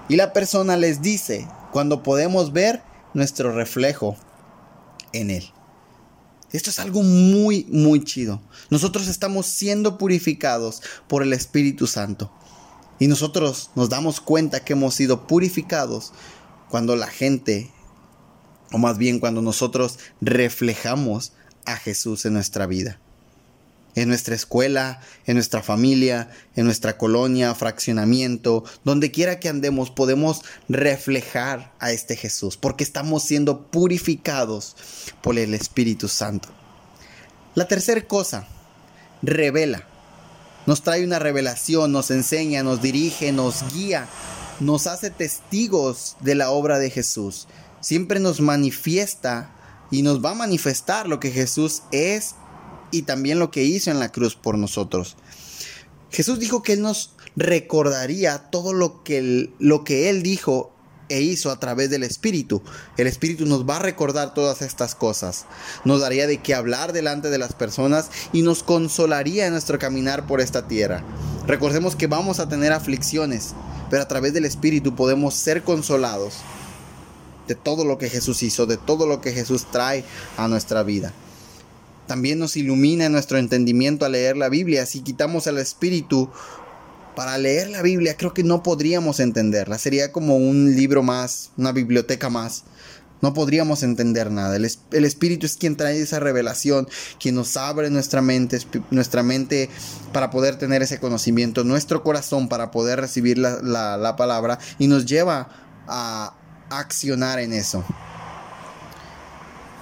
Y 0.10 0.16
la 0.16 0.34
persona 0.34 0.78
les 0.78 1.02
dice, 1.02 1.48
cuando 1.72 2.04
podemos 2.04 2.54
ver 2.54 2.82
nuestro 3.14 3.52
reflejo 3.52 4.16
en 5.12 5.32
Él. 5.32 5.52
Esto 6.52 6.70
es 6.70 6.80
algo 6.80 7.04
muy, 7.04 7.66
muy 7.70 8.04
chido. 8.04 8.42
Nosotros 8.70 9.08
estamos 9.08 9.46
siendo 9.48 9.98
purificados 9.98 10.82
por 11.08 11.24
el 11.24 11.34
Espíritu 11.34 11.88
Santo. 11.88 12.32
Y 13.00 13.08
nosotros 13.08 13.70
nos 13.76 13.90
damos 13.90 14.22
cuenta 14.22 14.64
que 14.64 14.74
hemos 14.74 14.96
sido 14.96 15.28
purificados 15.28 16.14
cuando 16.70 16.96
la 16.96 17.08
gente, 17.08 17.72
o 18.72 18.78
más 18.78 18.98
bien 18.98 19.20
cuando 19.20 19.42
nosotros 19.42 20.00
reflejamos 20.22 21.34
a 21.66 21.76
Jesús 21.76 22.26
en 22.26 22.34
nuestra 22.34 22.66
vida 22.66 23.00
en 23.98 24.10
nuestra 24.10 24.36
escuela, 24.36 25.02
en 25.26 25.34
nuestra 25.34 25.64
familia, 25.64 26.30
en 26.56 26.66
nuestra 26.66 27.00
colonia, 27.00 27.56
fraccionamiento, 27.56 28.64
donde 28.84 29.10
quiera 29.10 29.40
que 29.40 29.50
andemos, 29.50 29.90
podemos 29.90 30.44
reflejar 30.70 31.74
a 31.80 31.92
este 31.92 32.16
Jesús, 32.16 32.58
porque 32.58 32.84
estamos 32.84 33.24
siendo 33.24 33.64
purificados 33.72 34.76
por 35.24 35.40
el 35.40 35.56
Espíritu 35.56 36.08
Santo. 36.08 36.50
La 37.56 37.68
tercera 37.68 38.02
cosa, 38.02 38.48
revela. 39.24 39.88
Nos 40.68 40.84
trae 40.84 41.04
una 41.04 41.18
revelación, 41.18 41.92
nos 41.92 42.12
enseña, 42.12 42.62
nos 42.62 42.84
dirige, 42.84 43.32
nos 43.32 43.74
guía, 43.74 44.08
nos 44.60 44.86
hace 44.86 45.10
testigos 45.10 46.18
de 46.20 46.36
la 46.36 46.52
obra 46.52 46.78
de 46.78 46.92
Jesús. 46.92 47.48
Siempre 47.82 48.20
nos 48.20 48.42
manifiesta 48.42 49.56
y 49.90 50.04
nos 50.04 50.24
va 50.24 50.32
a 50.32 50.36
manifestar 50.36 51.08
lo 51.08 51.20
que 51.20 51.32
Jesús 51.32 51.82
es 51.92 52.36
y 52.92 53.04
también 53.04 53.40
lo 53.40 53.52
que 53.52 53.64
hizo 53.64 53.92
en 53.92 54.00
la 54.00 54.12
cruz 54.12 54.36
por 54.36 54.58
nosotros. 54.58 55.16
Jesús 56.12 56.40
dijo 56.40 56.64
que 56.64 56.74
Él 56.74 56.82
nos 56.82 57.12
recordaría 57.36 58.50
todo 58.50 58.74
lo 58.74 59.04
que, 59.04 59.52
lo 59.60 59.84
que 59.84 60.10
Él 60.10 60.24
dijo 60.24 60.72
e 61.10 61.22
hizo 61.22 61.52
a 61.52 61.60
través 61.60 61.90
del 61.90 62.04
Espíritu. 62.04 62.62
El 62.98 63.08
Espíritu 63.08 63.46
nos 63.46 63.68
va 63.68 63.78
a 63.78 63.80
recordar 63.80 64.34
todas 64.34 64.62
estas 64.62 64.96
cosas. 64.96 65.46
Nos 65.86 66.02
daría 66.02 66.28
de 66.28 66.40
qué 66.40 66.54
hablar 66.54 66.94
delante 66.94 67.30
de 67.30 67.38
las 67.38 67.54
personas 67.54 68.10
y 68.34 68.42
nos 68.42 68.64
consolaría 68.64 69.46
en 69.46 69.54
nuestro 69.54 69.80
caminar 69.80 70.28
por 70.28 70.42
esta 70.42 70.68
tierra. 70.68 71.04
Recordemos 71.46 71.96
que 71.96 72.08
vamos 72.08 72.40
a 72.40 72.50
tener 72.50 72.74
aflicciones, 72.74 73.54
pero 73.90 74.04
a 74.04 74.08
través 74.08 74.34
del 74.34 74.46
Espíritu 74.46 74.96
podemos 74.96 75.34
ser 75.34 75.64
consolados 75.64 76.36
de 77.48 77.56
todo 77.56 77.86
lo 77.86 77.98
que 77.98 78.10
Jesús 78.10 78.44
hizo, 78.44 78.66
de 78.66 78.78
todo 78.78 79.08
lo 79.08 79.22
que 79.22 79.32
Jesús 79.32 79.66
trae 79.72 80.04
a 80.36 80.48
nuestra 80.50 80.84
vida. 80.84 81.14
También 82.08 82.40
nos 82.40 82.56
ilumina 82.56 83.10
nuestro 83.10 83.38
entendimiento 83.38 84.06
al 84.06 84.14
leer 84.14 84.38
la 84.38 84.50
Biblia. 84.50 84.86
Si 84.86 85.02
quitamos 85.02 85.46
el 85.48 85.58
Espíritu 85.58 86.30
para 87.16 87.38
leer 87.38 87.70
la 87.70 87.82
Biblia, 87.82 88.16
creo 88.18 88.34
que 88.34 88.44
no 88.44 88.64
podríamos 88.64 89.20
entenderla. 89.20 89.78
Sería 89.78 90.12
como 90.12 90.38
un 90.38 90.76
libro 90.76 91.04
más, 91.04 91.52
una 91.58 91.72
biblioteca 91.72 92.30
más. 92.30 92.64
No 93.22 93.34
podríamos 93.34 93.82
entender 93.82 94.32
nada. 94.32 94.56
El, 94.56 95.06
Espíritu 95.06 95.48
es 95.48 95.58
quien 95.58 95.76
trae 95.76 96.00
esa 96.00 96.20
revelación, 96.20 96.88
quien 97.20 97.36
nos 97.36 97.58
abre 97.58 97.90
nuestra 97.90 98.22
mente, 98.22 98.60
nuestra 98.92 99.24
mente 99.24 99.70
para 100.14 100.30
poder 100.30 100.58
tener 100.58 100.84
ese 100.84 101.00
conocimiento, 101.00 101.64
nuestro 101.64 102.04
corazón 102.04 102.48
para 102.48 102.70
poder 102.70 103.02
recibir 103.02 103.40
la 103.40 104.16
palabra 104.18 104.60
y 104.78 104.88
nos 104.88 105.06
lleva 105.06 105.50
a 105.88 106.34
accionar 106.70 107.40
en 107.40 107.54
eso. 107.54 107.84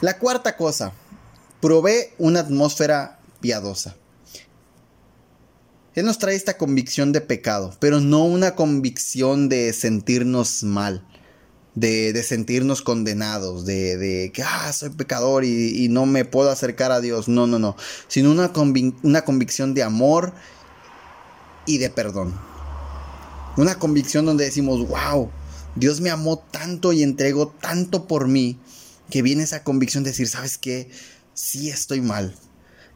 La 0.02 0.18
cuarta 0.18 0.56
cosa, 0.56 0.92
provee 1.62 2.10
una 2.18 2.42
atmósfera 2.42 3.20
piadosa. 3.42 3.96
Él 5.96 6.06
nos 6.06 6.18
trae 6.18 6.36
esta 6.36 6.58
convicción 6.58 7.14
de 7.14 7.22
pecado, 7.22 7.74
pero 7.80 8.02
no 8.02 8.26
una 8.26 8.56
convicción 8.56 9.48
de 9.48 9.72
sentirnos 9.72 10.64
mal, 10.64 11.08
de, 11.74 12.22
sentirnos 12.22 12.82
condenados, 12.82 13.66
de, 13.66 14.30
que, 14.34 14.44
ah, 14.44 14.74
soy 14.74 14.90
pecador 14.90 15.46
y, 15.46 15.88
no 15.90 16.06
me 16.06 16.26
puedo 16.26 16.50
acercar 16.50 16.92
a 16.92 17.00
Dios. 17.00 17.30
No, 17.30 17.48
no, 17.48 17.60
no, 17.60 17.78
sino 18.10 18.32
una, 18.32 18.52
una 19.04 19.24
convicción 19.24 19.74
de 19.74 19.84
amor 19.84 20.34
y 21.66 21.78
de 21.78 21.90
perdón. 21.90 22.34
Una 23.56 23.80
convicción 23.80 24.26
donde 24.26 24.44
decimos, 24.44 24.86
wow, 24.88 25.30
Dios 25.76 26.02
me 26.02 26.10
amó 26.10 26.40
tanto 26.40 26.92
y 26.92 27.04
entregó 27.04 27.48
tanto 27.48 28.06
por 28.06 28.28
mí, 28.28 28.60
que 29.10 29.22
viene 29.22 29.44
esa 29.44 29.64
convicción 29.64 30.04
de 30.04 30.10
decir, 30.10 30.28
¿sabes 30.28 30.58
qué? 30.58 30.90
Sí 31.36 31.70
estoy 31.70 32.02
mal, 32.02 32.34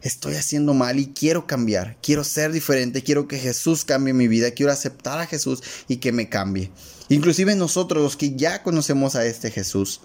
estoy 0.02 0.36
haciendo 0.36 0.74
mal 0.74 0.98
y 0.98 1.08
quiero 1.08 1.46
cambiar, 1.46 1.98
quiero 2.02 2.24
ser 2.24 2.52
diferente, 2.52 3.04
quiero 3.04 3.28
que 3.28 3.38
Jesús 3.38 3.86
cambie 3.86 4.14
mi 4.14 4.28
vida, 4.28 4.52
quiero 4.52 4.72
aceptar 4.72 5.20
a 5.20 5.28
Jesús 5.28 5.62
y 5.88 5.98
que 5.98 6.12
me 6.12 6.30
cambie. 6.30 6.72
Inclusive 7.10 7.56
nosotros 7.56 8.02
los 8.02 8.18
que 8.18 8.36
ya 8.36 8.64
conocemos 8.64 9.16
a 9.16 9.26
este 9.26 9.52
Jesús, 9.52 10.02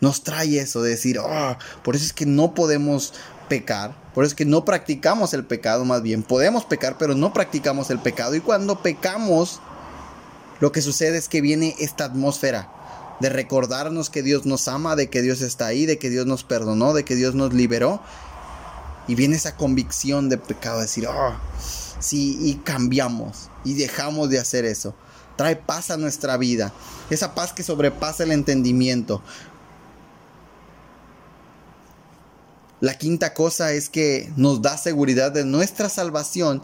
nos 0.00 0.22
trae 0.22 0.58
eso 0.58 0.82
de 0.82 0.90
decir, 0.90 1.18
oh, 1.18 1.56
por 1.82 1.96
eso 1.96 2.04
es 2.04 2.12
que 2.12 2.26
no 2.26 2.54
podemos 2.54 3.14
pecar, 3.48 3.96
por 4.14 4.24
eso 4.24 4.32
es 4.32 4.36
que 4.36 4.44
no 4.44 4.64
practicamos 4.64 5.32
el 5.32 5.44
pecado 5.44 5.84
más 5.84 6.02
bien, 6.02 6.22
podemos 6.22 6.64
pecar 6.64 6.98
pero 6.98 7.14
no 7.14 7.32
practicamos 7.32 7.88
el 7.90 7.98
pecado. 7.98 8.34
Y 8.34 8.40
cuando 8.40 8.82
pecamos, 8.82 9.60
lo 10.60 10.70
que 10.70 10.82
sucede 10.82 11.16
es 11.16 11.28
que 11.28 11.40
viene 11.40 11.76
esta 11.78 12.04
atmósfera 12.04 12.81
de 13.22 13.30
recordarnos 13.30 14.10
que 14.10 14.22
Dios 14.22 14.44
nos 14.44 14.66
ama, 14.68 14.96
de 14.96 15.08
que 15.08 15.22
Dios 15.22 15.40
está 15.40 15.66
ahí, 15.66 15.86
de 15.86 15.96
que 15.96 16.10
Dios 16.10 16.26
nos 16.26 16.42
perdonó, 16.42 16.92
de 16.92 17.04
que 17.04 17.14
Dios 17.14 17.34
nos 17.34 17.54
liberó. 17.54 18.02
Y 19.08 19.14
viene 19.14 19.36
esa 19.36 19.56
convicción 19.56 20.28
de 20.28 20.38
pecado, 20.38 20.80
decir, 20.80 21.06
oh, 21.06 21.34
sí, 22.00 22.36
y 22.40 22.56
cambiamos 22.56 23.48
y 23.64 23.74
dejamos 23.74 24.28
de 24.28 24.40
hacer 24.40 24.64
eso. 24.64 24.94
Trae 25.36 25.56
paz 25.56 25.90
a 25.90 25.96
nuestra 25.96 26.36
vida, 26.36 26.72
esa 27.10 27.34
paz 27.34 27.52
que 27.52 27.62
sobrepasa 27.62 28.24
el 28.24 28.32
entendimiento. 28.32 29.22
La 32.80 32.98
quinta 32.98 33.34
cosa 33.34 33.72
es 33.72 33.88
que 33.88 34.32
nos 34.36 34.62
da 34.62 34.76
seguridad 34.76 35.30
de 35.30 35.44
nuestra 35.44 35.88
salvación 35.88 36.60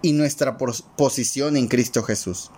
y 0.00 0.12
nuestra 0.12 0.56
posición 0.56 1.58
en 1.58 1.68
Cristo 1.68 2.02
Jesús. 2.02 2.50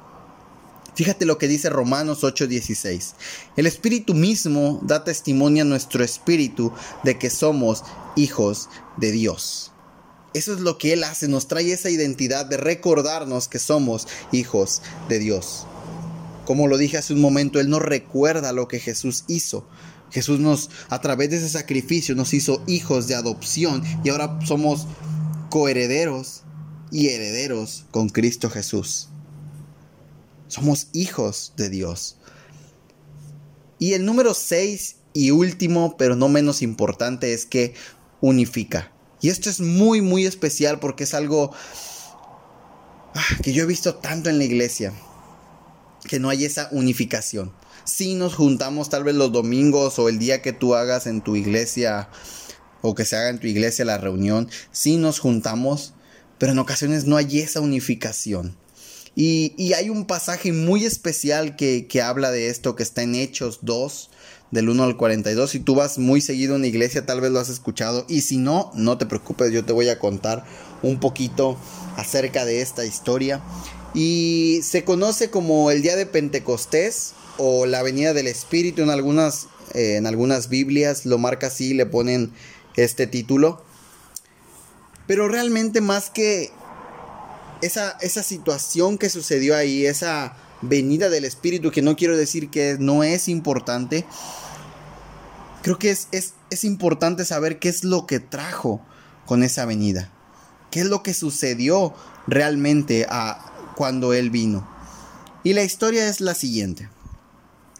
Fíjate 1.01 1.25
lo 1.25 1.39
que 1.39 1.49
dice 1.49 1.71
Romanos 1.71 2.25
8:16. 2.25 3.15
El 3.57 3.67
Espíritu 3.67 4.13
mismo 4.13 4.81
da 4.83 5.03
testimonio 5.03 5.63
a 5.63 5.67
nuestro 5.67 6.05
espíritu 6.05 6.75
de 7.05 7.19
que 7.19 7.31
somos 7.31 7.85
hijos 8.17 8.69
de 8.99 9.11
Dios. 9.11 9.73
Eso 10.35 10.53
es 10.53 10.61
lo 10.61 10.77
que 10.77 10.93
Él 10.93 11.05
hace, 11.05 11.27
nos 11.27 11.49
trae 11.49 11.73
esa 11.73 11.89
identidad 11.89 12.45
de 12.45 12.59
recordarnos 12.59 13.49
que 13.49 13.59
somos 13.59 14.09
hijos 14.31 14.83
de 15.09 15.21
Dios. 15.21 15.65
Como 16.45 16.69
lo 16.69 16.77
dije 16.77 16.99
hace 16.99 17.15
un 17.15 17.23
momento, 17.23 17.61
Él 17.61 17.71
nos 17.71 17.81
recuerda 17.81 18.53
lo 18.53 18.69
que 18.69 18.79
Jesús 18.79 19.25
hizo. 19.27 19.67
Jesús 20.11 20.39
nos, 20.39 20.69
a 20.91 21.01
través 21.01 21.31
de 21.31 21.39
ese 21.39 21.49
sacrificio, 21.49 22.15
nos 22.15 22.35
hizo 22.35 22.63
hijos 22.67 23.09
de 23.09 23.15
adopción 23.15 23.83
y 24.05 24.11
ahora 24.11 24.39
somos 24.45 24.87
coherederos 25.49 26.43
y 26.91 27.09
herederos 27.09 27.87
con 27.91 28.11
Cristo 28.11 28.51
Jesús. 28.51 29.10
Somos 30.51 30.89
hijos 30.93 31.53
de 31.57 31.69
Dios. 31.69 32.17
Y 33.79 33.93
el 33.93 34.05
número 34.05 34.35
6 34.35 34.97
y 35.13 35.31
último, 35.31 35.97
pero 35.97 36.17
no 36.17 36.29
menos 36.29 36.61
importante, 36.61 37.33
es 37.33 37.47
que 37.47 37.75
unifica. 38.21 38.93
Y 39.21 39.29
esto 39.29 39.49
es 39.49 39.61
muy, 39.61 40.03
muy 40.03 40.27
especial 40.27 40.81
porque 40.81 41.05
es 41.05 41.15
algo 41.15 41.53
ah, 43.15 43.37
que 43.45 43.53
yo 43.53 43.63
he 43.63 43.67
visto 43.67 43.95
tanto 43.95 44.29
en 44.29 44.39
la 44.39 44.45
iglesia, 44.45 44.93
que 46.09 46.19
no 46.19 46.31
hay 46.31 46.45
esa 46.45 46.69
unificación. 46.73 47.53
Si 47.85 48.17
nos 48.17 48.35
juntamos 48.35 48.91
tal 48.91 49.05
vez 49.05 49.15
los 49.15 49.31
domingos 49.31 50.01
o 50.01 50.09
el 50.09 50.19
día 50.19 50.43
que 50.43 50.53
tú 50.53 50.75
hagas 50.75 51.07
en 51.07 51.21
tu 51.21 51.37
iglesia 51.37 52.09
o 52.83 52.97
que 52.97 53.05
se 53.05 53.17
haga 53.17 53.29
en 53.29 53.39
tu 53.39 53.47
iglesia 53.47 53.85
la 53.85 53.99
reunión, 53.99 54.51
sí 54.73 54.97
nos 54.97 55.21
juntamos, 55.21 55.95
pero 56.39 56.51
en 56.51 56.59
ocasiones 56.59 57.05
no 57.05 57.17
hay 57.17 57.39
esa 57.39 57.61
unificación. 57.61 58.57
Y, 59.17 59.73
hay 59.75 59.91
un 59.91 60.07
pasaje 60.07 60.53
muy 60.53 60.85
especial 60.85 61.57
que, 61.57 61.87
que, 61.87 62.01
habla 62.01 62.31
de 62.31 62.49
esto, 62.49 62.77
que 62.77 62.83
está 62.83 63.03
en 63.03 63.15
Hechos 63.15 63.61
2, 63.63 64.11
del 64.51 64.69
1 64.69 64.85
al 64.85 64.97
42. 64.97 65.51
Si 65.51 65.61
tú 65.61 65.75
vas 65.75 65.99
muy 65.99 66.21
seguido 66.21 66.57
en 66.57 66.63
la 66.63 66.69
iglesia, 66.69 67.07
tal 67.07 67.21
vez 67.21 67.31
lo 67.31 67.41
has 67.41 67.49
escuchado. 67.49 68.05
Y 68.09 68.23
si 68.23 68.37
no, 68.37 68.71
no 68.75 68.99
te 68.99 69.07
preocupes, 69.07 69.53
yo 69.53 69.65
te 69.65 69.73
voy 69.73 69.89
a 69.89 69.99
contar 69.99 70.45
un 70.83 71.01
poquito 71.01 71.59
acerca 71.97 72.45
de 72.45 72.61
esta 72.61 72.85
historia. 72.85 73.43
Y 73.95 74.61
se 74.63 74.85
conoce 74.85 75.31
como 75.31 75.71
el 75.71 75.83
día 75.83 75.97
de 75.97 76.07
Pentecostés 76.07 77.13
o 77.39 77.67
la 77.67 77.83
venida 77.83 78.13
del 78.13 78.27
Espíritu 78.27 78.83
en 78.83 78.91
algunas, 78.91 79.49
eh, 79.75 79.97
en 79.97 80.07
algunas 80.07 80.49
Biblias, 80.49 81.07
lo 81.07 81.19
marca 81.19 81.49
así, 81.49 81.75
le 81.75 81.87
ponen 81.87 82.33
este 82.77 83.07
título. 83.07 83.65
Pero 85.07 85.29
realmente 85.29 85.81
más 85.81 86.11
que 86.11 86.51
esa, 87.63 87.97
esa 88.01 88.23
situación 88.23 88.99
que 88.99 89.09
sucedió 89.09 89.57
ahí, 89.57 89.87
esa 89.87 90.37
venida 90.63 91.09
del 91.09 91.25
Espíritu, 91.25 91.71
que 91.71 91.83
no 91.83 91.97
quiero 91.97 92.17
decir 92.17 92.51
que 92.51 92.77
no 92.79 93.03
es 93.03 93.29
importante, 93.29 94.05
creo 95.63 95.79
que 95.79 95.91
es, 95.91 96.09
es, 96.13 96.35
es 96.51 96.65
importante 96.65 97.25
saber 97.25 97.59
qué 97.59 97.69
es 97.69 97.85
lo 97.85 98.07
que 98.07 98.21
trajo 98.21 98.81
con 99.27 99.43
esa 99.43 99.65
venida. 99.65 100.13
¿Qué 100.71 100.81
es 100.81 100.87
lo 100.87 101.03
que 101.03 101.15
sucedió 101.15 101.95
realmente 102.27 103.07
a 103.09 103.73
cuando 103.77 104.13
Él 104.13 104.31
vino? 104.31 104.69
Y 105.43 105.53
la 105.53 105.65
historia 105.65 106.09
es 106.09 106.21
la 106.21 106.35
siguiente. 106.35 106.89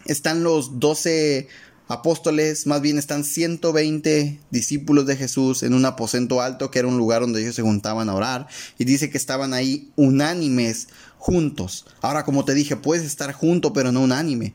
Están 0.05 0.43
los 0.43 0.79
doce 0.79 1.47
apóstoles, 1.91 2.67
más 2.67 2.81
bien 2.81 2.97
están 2.97 3.23
120 3.23 4.39
discípulos 4.49 5.05
de 5.05 5.17
Jesús 5.17 5.61
en 5.63 5.73
un 5.73 5.85
aposento 5.85 6.41
alto 6.41 6.71
que 6.71 6.79
era 6.79 6.87
un 6.87 6.97
lugar 6.97 7.21
donde 7.21 7.41
ellos 7.41 7.55
se 7.55 7.61
juntaban 7.61 8.09
a 8.09 8.15
orar 8.15 8.47
y 8.77 8.85
dice 8.85 9.09
que 9.09 9.17
estaban 9.17 9.53
ahí 9.53 9.91
unánimes 9.97 10.87
juntos. 11.17 11.85
Ahora 12.01 12.23
como 12.23 12.45
te 12.45 12.53
dije, 12.53 12.77
puedes 12.77 13.05
estar 13.05 13.33
junto 13.33 13.73
pero 13.73 13.91
no 13.91 14.01
unánime. 14.01 14.53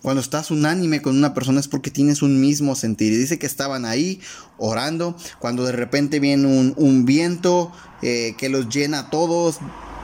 Cuando 0.00 0.22
estás 0.22 0.50
unánime 0.50 1.02
con 1.02 1.16
una 1.16 1.34
persona 1.34 1.60
es 1.60 1.68
porque 1.68 1.90
tienes 1.90 2.22
un 2.22 2.40
mismo 2.40 2.74
sentir. 2.74 3.12
Y 3.12 3.16
dice 3.16 3.38
que 3.38 3.44
estaban 3.44 3.84
ahí 3.84 4.18
orando. 4.56 5.14
Cuando 5.40 5.62
de 5.64 5.72
repente 5.72 6.20
viene 6.20 6.46
un, 6.46 7.04
viento 7.04 7.70
eh, 8.00 8.34
que 8.38 8.48
los 8.48 8.70
llena 8.70 9.00
a 9.00 9.10
todos. 9.10 9.58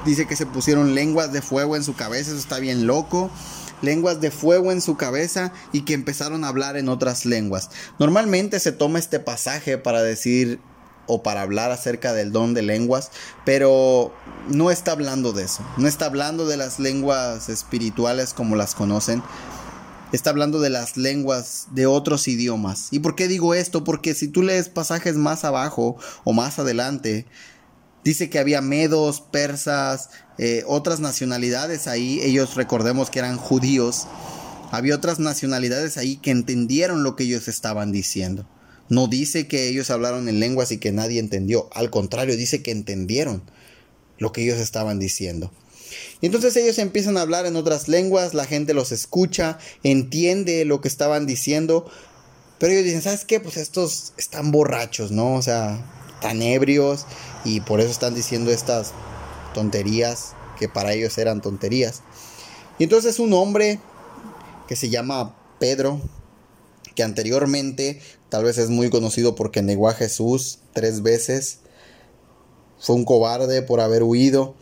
Dice 0.04 0.26
que 0.26 0.36
se 0.36 0.44
pusieron 0.44 0.94
lenguas 0.94 1.32
de 1.32 1.40
fuego 1.40 1.76
en 1.76 1.82
su 1.82 1.94
cabeza. 1.94 2.32
Eso 2.32 2.38
está 2.38 2.58
bien 2.58 2.86
loco 2.86 3.30
lenguas 3.82 4.20
de 4.20 4.30
fuego 4.30 4.72
en 4.72 4.80
su 4.80 4.96
cabeza 4.96 5.52
y 5.72 5.82
que 5.82 5.94
empezaron 5.94 6.44
a 6.44 6.48
hablar 6.48 6.76
en 6.76 6.88
otras 6.88 7.26
lenguas. 7.26 7.70
Normalmente 7.98 8.60
se 8.60 8.72
toma 8.72 8.98
este 8.98 9.20
pasaje 9.20 9.78
para 9.78 10.02
decir 10.02 10.60
o 11.06 11.22
para 11.22 11.42
hablar 11.42 11.70
acerca 11.70 12.12
del 12.12 12.32
don 12.32 12.54
de 12.54 12.62
lenguas, 12.62 13.10
pero 13.44 14.12
no 14.48 14.70
está 14.70 14.92
hablando 14.92 15.32
de 15.32 15.44
eso, 15.44 15.64
no 15.76 15.86
está 15.86 16.06
hablando 16.06 16.46
de 16.46 16.56
las 16.56 16.80
lenguas 16.80 17.48
espirituales 17.48 18.34
como 18.34 18.56
las 18.56 18.74
conocen, 18.74 19.22
está 20.12 20.30
hablando 20.30 20.60
de 20.60 20.70
las 20.70 20.96
lenguas 20.96 21.68
de 21.70 21.86
otros 21.86 22.26
idiomas. 22.28 22.88
¿Y 22.90 23.00
por 23.00 23.14
qué 23.14 23.28
digo 23.28 23.54
esto? 23.54 23.84
Porque 23.84 24.14
si 24.14 24.28
tú 24.28 24.42
lees 24.42 24.68
pasajes 24.68 25.14
más 25.16 25.44
abajo 25.44 25.96
o 26.24 26.32
más 26.32 26.58
adelante, 26.58 27.26
dice 28.06 28.30
que 28.30 28.38
había 28.38 28.60
medos, 28.60 29.20
persas, 29.20 30.10
eh, 30.38 30.62
otras 30.68 31.00
nacionalidades 31.00 31.88
ahí, 31.88 32.20
ellos 32.22 32.54
recordemos 32.54 33.10
que 33.10 33.18
eran 33.18 33.36
judíos, 33.36 34.06
había 34.70 34.94
otras 34.94 35.18
nacionalidades 35.18 35.96
ahí 35.96 36.16
que 36.16 36.30
entendieron 36.30 37.02
lo 37.02 37.16
que 37.16 37.24
ellos 37.24 37.48
estaban 37.48 37.90
diciendo. 37.90 38.48
No 38.88 39.08
dice 39.08 39.48
que 39.48 39.66
ellos 39.66 39.90
hablaron 39.90 40.28
en 40.28 40.38
lenguas 40.38 40.70
y 40.70 40.78
que 40.78 40.92
nadie 40.92 41.18
entendió, 41.18 41.68
al 41.72 41.90
contrario, 41.90 42.36
dice 42.36 42.62
que 42.62 42.70
entendieron 42.70 43.42
lo 44.18 44.30
que 44.30 44.44
ellos 44.44 44.60
estaban 44.60 45.00
diciendo. 45.00 45.52
Entonces 46.22 46.54
ellos 46.54 46.78
empiezan 46.78 47.16
a 47.16 47.22
hablar 47.22 47.44
en 47.44 47.56
otras 47.56 47.88
lenguas, 47.88 48.34
la 48.34 48.44
gente 48.44 48.72
los 48.72 48.92
escucha, 48.92 49.58
entiende 49.82 50.64
lo 50.64 50.80
que 50.80 50.86
estaban 50.86 51.26
diciendo, 51.26 51.90
pero 52.60 52.72
ellos 52.72 52.84
dicen, 52.84 53.02
¿sabes 53.02 53.24
qué? 53.24 53.40
Pues 53.40 53.56
estos 53.56 54.12
están 54.16 54.52
borrachos, 54.52 55.10
¿no? 55.10 55.34
O 55.34 55.42
sea, 55.42 55.95
tan 56.20 56.42
ebrios 56.42 57.06
y 57.44 57.60
por 57.60 57.80
eso 57.80 57.90
están 57.90 58.14
diciendo 58.14 58.50
estas 58.50 58.92
tonterías 59.54 60.34
que 60.58 60.68
para 60.68 60.92
ellos 60.92 61.16
eran 61.18 61.40
tonterías. 61.40 62.02
Y 62.78 62.84
entonces 62.84 63.18
un 63.18 63.32
hombre 63.32 63.80
que 64.68 64.76
se 64.76 64.90
llama 64.90 65.36
Pedro, 65.58 66.00
que 66.94 67.02
anteriormente 67.02 68.00
tal 68.28 68.44
vez 68.44 68.58
es 68.58 68.70
muy 68.70 68.90
conocido 68.90 69.34
porque 69.34 69.62
negó 69.62 69.88
a 69.88 69.94
Jesús 69.94 70.58
tres 70.72 71.02
veces, 71.02 71.60
fue 72.78 72.96
un 72.96 73.04
cobarde 73.04 73.62
por 73.62 73.80
haber 73.80 74.02
huido. 74.02 74.54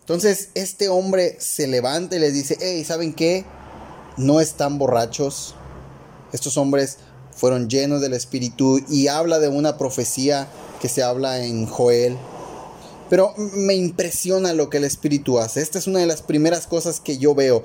Entonces 0.00 0.50
este 0.54 0.88
hombre 0.88 1.36
se 1.38 1.66
levanta 1.66 2.16
y 2.16 2.20
les 2.20 2.34
dice, 2.34 2.56
hey, 2.60 2.84
¿saben 2.84 3.12
qué? 3.12 3.44
No 4.16 4.40
están 4.40 4.78
borrachos. 4.78 5.54
Estos 6.32 6.56
hombres 6.56 6.98
fueron 7.38 7.70
llenos 7.70 8.02
del 8.02 8.12
Espíritu 8.12 8.80
y 8.90 9.06
habla 9.08 9.38
de 9.38 9.48
una 9.48 9.78
profecía 9.78 10.48
que 10.82 10.88
se 10.88 11.02
habla 11.02 11.44
en 11.44 11.66
Joel 11.66 12.18
pero 13.08 13.34
me 13.36 13.74
impresiona 13.74 14.52
lo 14.52 14.68
que 14.70 14.78
el 14.78 14.84
Espíritu 14.84 15.38
hace. 15.38 15.60
Esta 15.60 15.78
es 15.78 15.86
una 15.86 16.00
de 16.00 16.06
las 16.06 16.22
primeras 16.22 16.66
cosas 16.66 17.00
que 17.00 17.18
yo 17.18 17.34
veo. 17.34 17.64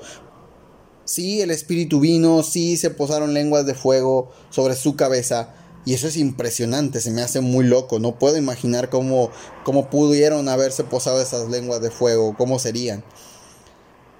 Sí, 1.04 1.42
el 1.42 1.50
Espíritu 1.50 2.00
vino, 2.00 2.42
sí 2.42 2.76
se 2.76 2.90
posaron 2.90 3.34
lenguas 3.34 3.66
de 3.66 3.74
fuego 3.74 4.30
sobre 4.50 4.74
su 4.74 4.96
cabeza. 4.96 5.54
Y 5.86 5.92
eso 5.92 6.08
es 6.08 6.16
impresionante, 6.16 7.02
se 7.02 7.10
me 7.10 7.20
hace 7.20 7.42
muy 7.42 7.66
loco. 7.66 7.98
No 7.98 8.18
puedo 8.18 8.38
imaginar 8.38 8.88
cómo, 8.88 9.30
cómo 9.64 9.90
pudieron 9.90 10.48
haberse 10.48 10.82
posado 10.82 11.20
esas 11.20 11.50
lenguas 11.50 11.82
de 11.82 11.90
fuego, 11.90 12.34
cómo 12.38 12.58
serían. 12.58 13.04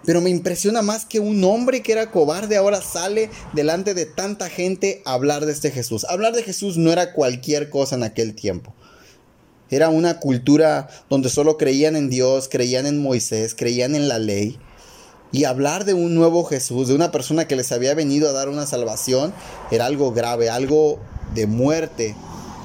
Pero 0.04 0.20
me 0.20 0.30
impresiona 0.30 0.82
más 0.82 1.04
que 1.04 1.20
un 1.20 1.42
hombre 1.44 1.82
que 1.82 1.92
era 1.92 2.10
cobarde 2.10 2.56
ahora 2.56 2.80
sale 2.82 3.30
delante 3.52 3.94
de 3.94 4.06
tanta 4.06 4.48
gente 4.50 5.02
a 5.04 5.14
hablar 5.14 5.46
de 5.46 5.52
este 5.52 5.70
Jesús. 5.70 6.04
Hablar 6.08 6.34
de 6.34 6.42
Jesús 6.42 6.76
no 6.76 6.92
era 6.92 7.12
cualquier 7.12 7.70
cosa 7.70 7.96
en 7.96 8.02
aquel 8.02 8.34
tiempo. 8.34 8.74
Era 9.70 9.88
una 9.88 10.20
cultura 10.20 10.88
donde 11.08 11.30
solo 11.30 11.56
creían 11.56 11.96
en 11.96 12.10
Dios, 12.10 12.48
creían 12.50 12.86
en 12.86 13.00
Moisés, 13.00 13.54
creían 13.54 13.94
en 13.94 14.08
la 14.08 14.18
ley. 14.18 14.58
Y 15.32 15.44
hablar 15.44 15.84
de 15.84 15.94
un 15.94 16.14
nuevo 16.14 16.44
Jesús, 16.44 16.88
de 16.88 16.94
una 16.94 17.10
persona 17.10 17.48
que 17.48 17.56
les 17.56 17.72
había 17.72 17.94
venido 17.94 18.28
a 18.28 18.32
dar 18.32 18.48
una 18.48 18.66
salvación, 18.66 19.32
era 19.70 19.86
algo 19.86 20.12
grave, 20.12 20.48
algo 20.48 21.00
de 21.34 21.46
muerte, 21.46 22.14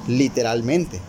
literalmente. 0.06 1.00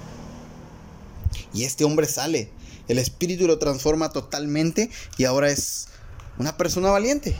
Y 1.54 1.66
este 1.66 1.84
hombre 1.84 2.08
sale, 2.08 2.50
el 2.88 2.98
Espíritu 2.98 3.46
lo 3.46 3.60
transforma 3.60 4.12
totalmente 4.12 4.90
y 5.18 5.26
ahora 5.26 5.52
es 5.52 5.88
una 6.42 6.58
persona 6.58 6.90
valiente 6.90 7.36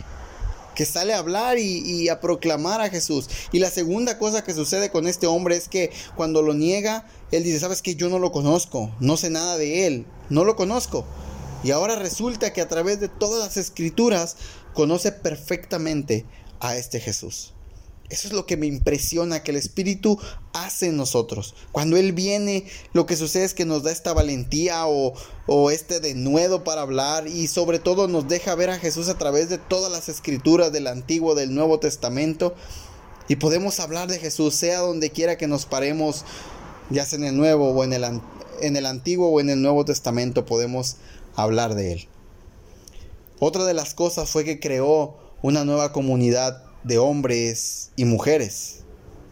que 0.76 0.86
sale 0.86 1.14
a 1.14 1.18
hablar 1.18 1.58
y, 1.58 2.08
a 2.08 2.22
proclamar 2.22 2.82
a 2.82 2.90
Jesús. 2.90 3.28
Y 3.52 3.58
la 3.58 3.72
segunda 3.72 4.20
cosa 4.20 4.44
que 4.44 4.54
sucede 4.54 4.92
con 4.92 5.08
este 5.08 5.26
hombre 5.26 5.58
es 5.58 5.68
que 5.68 5.92
cuando 6.16 6.44
lo 6.44 6.54
niega, 6.54 7.08
él 7.32 7.44
dice, 7.44 7.60
sabes 7.60 7.82
que 7.82 7.96
yo 7.96 8.10
no 8.10 8.20
lo 8.20 8.32
conozco, 8.32 8.92
no 9.00 9.18
sé 9.18 9.32
nada 9.32 9.58
de 9.58 9.88
él, 9.88 10.06
no 10.30 10.46
lo 10.46 10.56
conozco. 10.56 11.04
Y 11.64 11.72
ahora 11.72 11.96
resulta 11.96 12.54
que 12.54 12.62
a 12.62 12.68
través 12.68 13.00
de 13.00 13.10
todas 13.10 13.44
las 13.44 13.58
escrituras 13.58 14.38
conoce 14.74 15.12
perfectamente 15.12 16.26
a 16.60 16.78
este 16.78 17.00
Jesús. 17.00 17.54
Eso 18.12 18.28
es 18.28 18.34
lo 18.34 18.46
que 18.46 18.58
me 18.58 18.68
impresiona 18.68 19.42
que 19.42 19.52
el 19.52 19.58
Espíritu 19.58 20.20
hace 20.52 20.88
en 20.88 20.98
nosotros. 20.98 21.56
Cuando 21.72 21.96
Él 21.96 22.12
viene, 22.12 22.66
lo 22.92 23.06
que 23.06 23.16
sucede 23.16 23.46
es 23.46 23.54
que 23.54 23.64
nos 23.64 23.84
da 23.84 23.92
esta 23.94 24.12
valentía 24.12 24.86
o, 24.86 25.14
este 25.72 26.02
denuedo 26.02 26.66
para 26.66 26.82
hablar 26.82 27.30
y 27.30 27.48
sobre 27.48 27.80
todo 27.80 28.10
nos 28.10 28.28
deja 28.28 28.54
ver 28.56 28.70
a 28.70 28.80
Jesús 28.80 29.08
a 29.08 29.18
través 29.18 29.48
de 29.48 29.58
todas 29.58 29.90
las 29.90 30.10
escrituras 30.10 30.74
del 30.74 30.88
Antiguo, 30.88 31.36
del 31.36 31.56
Nuevo 31.56 31.80
Testamento. 31.80 32.54
Y 33.30 33.38
podemos 33.38 33.80
hablar 33.80 34.10
de 34.10 34.20
Jesús, 34.20 34.56
sea 34.56 34.80
donde 34.80 35.12
quiera 35.12 35.38
que 35.38 35.48
nos 35.48 35.66
paremos, 35.66 36.26
ya 36.90 37.06
sea 37.06 37.18
en 37.18 37.24
el 37.24 37.38
Nuevo 37.38 37.70
o 37.70 37.84
en 37.86 37.94
el, 37.94 38.04
en 38.62 38.76
el 38.76 38.86
Antiguo 38.88 39.30
o 39.30 39.40
en 39.40 39.50
el 39.50 39.62
Nuevo 39.62 39.86
Testamento, 39.86 40.46
podemos 40.46 40.98
hablar 41.38 41.76
de 41.76 41.94
Él. 41.94 42.08
Otra 43.40 43.64
de 43.64 43.74
las 43.74 43.94
cosas 43.94 44.30
fue 44.30 44.44
que 44.44 44.60
creó 44.60 45.16
una 45.42 45.64
nueva 45.64 45.94
comunidad 45.94 46.71
de 46.84 46.98
hombres 46.98 47.92
y 47.96 48.06
mujeres. 48.06 48.80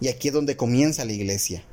Y 0.01 0.07
aquí 0.07 0.29
es 0.29 0.33
donde 0.33 0.55
comienza 0.55 1.05
la 1.05 1.13
iglesia. 1.13 1.63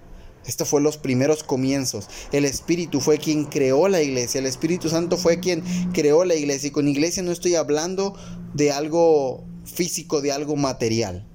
Estos 0.46 0.68
fueron 0.68 0.84
los 0.84 0.96
primeros 0.96 1.42
comienzos. 1.42 2.08
El 2.32 2.44
Espíritu 2.44 3.00
fue 3.00 3.18
quien 3.18 3.44
creó 3.44 3.88
la 3.88 4.02
iglesia. 4.02 4.38
El 4.38 4.46
Espíritu 4.46 4.88
Santo 4.88 5.16
fue 5.16 5.40
quien 5.40 5.62
creó 5.92 6.24
la 6.24 6.36
iglesia. 6.36 6.68
Y 6.68 6.70
con 6.70 6.88
iglesia 6.88 7.22
no 7.22 7.32
estoy 7.32 7.56
hablando 7.56 8.14
de 8.54 8.70
algo 8.70 9.44
físico, 9.64 10.20
de 10.22 10.32
algo 10.32 10.56
material. 10.56 11.26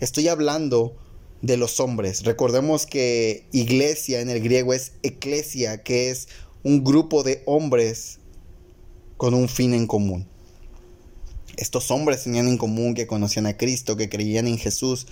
Estoy 0.00 0.28
hablando 0.28 0.96
de 1.42 1.56
los 1.56 1.78
hombres. 1.78 2.24
Recordemos 2.24 2.86
que 2.86 3.46
iglesia 3.52 4.20
en 4.20 4.30
el 4.30 4.40
griego 4.40 4.72
es 4.72 4.92
eclesia, 5.02 5.82
que 5.82 6.10
es 6.10 6.28
un 6.64 6.82
grupo 6.82 7.22
de 7.22 7.42
hombres 7.46 8.18
con 9.16 9.34
un 9.34 9.48
fin 9.48 9.74
en 9.74 9.86
común. 9.86 10.26
Estos 11.56 11.90
hombres 11.90 12.24
tenían 12.24 12.48
en 12.48 12.58
común 12.58 12.94
que 12.94 13.06
conocían 13.06 13.46
a 13.46 13.56
Cristo, 13.56 13.96
que 13.96 14.08
creían 14.08 14.46
en 14.46 14.58
Jesús 14.58 15.06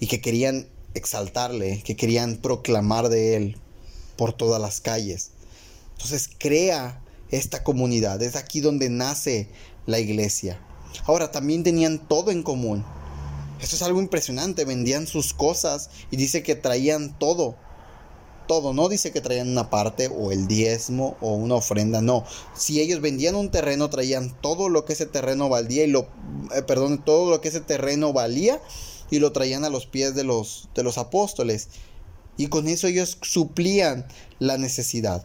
y 0.00 0.06
que 0.06 0.20
querían 0.20 0.68
exaltarle, 0.94 1.82
que 1.82 1.96
querían 1.96 2.36
proclamar 2.36 3.08
de 3.08 3.36
él 3.36 3.56
por 4.16 4.32
todas 4.32 4.60
las 4.60 4.80
calles. 4.80 5.30
Entonces 5.92 6.30
crea 6.38 7.02
esta 7.30 7.64
comunidad, 7.64 8.22
es 8.22 8.36
aquí 8.36 8.60
donde 8.60 8.88
nace 8.88 9.48
la 9.86 9.98
iglesia. 9.98 10.60
Ahora 11.04 11.30
también 11.30 11.62
tenían 11.62 12.06
todo 12.08 12.30
en 12.30 12.42
común. 12.42 12.84
Esto 13.60 13.76
es 13.76 13.82
algo 13.82 14.00
impresionante, 14.00 14.64
vendían 14.64 15.06
sus 15.06 15.34
cosas 15.34 15.90
y 16.10 16.16
dice 16.16 16.42
que 16.42 16.54
traían 16.54 17.18
todo. 17.18 17.56
Todo, 18.48 18.72
no 18.72 18.88
dice 18.88 19.12
que 19.12 19.20
traían 19.20 19.48
una 19.48 19.70
parte 19.70 20.08
o 20.08 20.32
el 20.32 20.48
diezmo 20.48 21.16
o 21.20 21.34
una 21.34 21.54
ofrenda, 21.54 22.02
no. 22.02 22.24
Si 22.56 22.80
ellos 22.80 23.00
vendían 23.00 23.36
un 23.36 23.52
terreno, 23.52 23.90
traían 23.90 24.36
todo 24.40 24.68
lo 24.68 24.84
que 24.84 24.94
ese 24.94 25.06
terreno 25.06 25.48
valía 25.48 25.84
y 25.84 25.88
lo, 25.88 26.08
eh, 26.56 26.62
perdón, 26.62 27.04
todo 27.04 27.30
lo 27.30 27.40
que 27.40 27.48
ese 27.48 27.60
terreno 27.60 28.12
valía 28.12 28.60
y 29.10 29.20
lo 29.20 29.30
traían 29.30 29.64
a 29.64 29.70
los 29.70 29.86
pies 29.86 30.16
de 30.16 30.24
los, 30.24 30.68
de 30.74 30.82
los 30.82 30.98
apóstoles. 30.98 31.68
Y 32.36 32.48
con 32.48 32.66
eso 32.66 32.88
ellos 32.88 33.18
suplían 33.22 34.06
la 34.40 34.58
necesidad. 34.58 35.24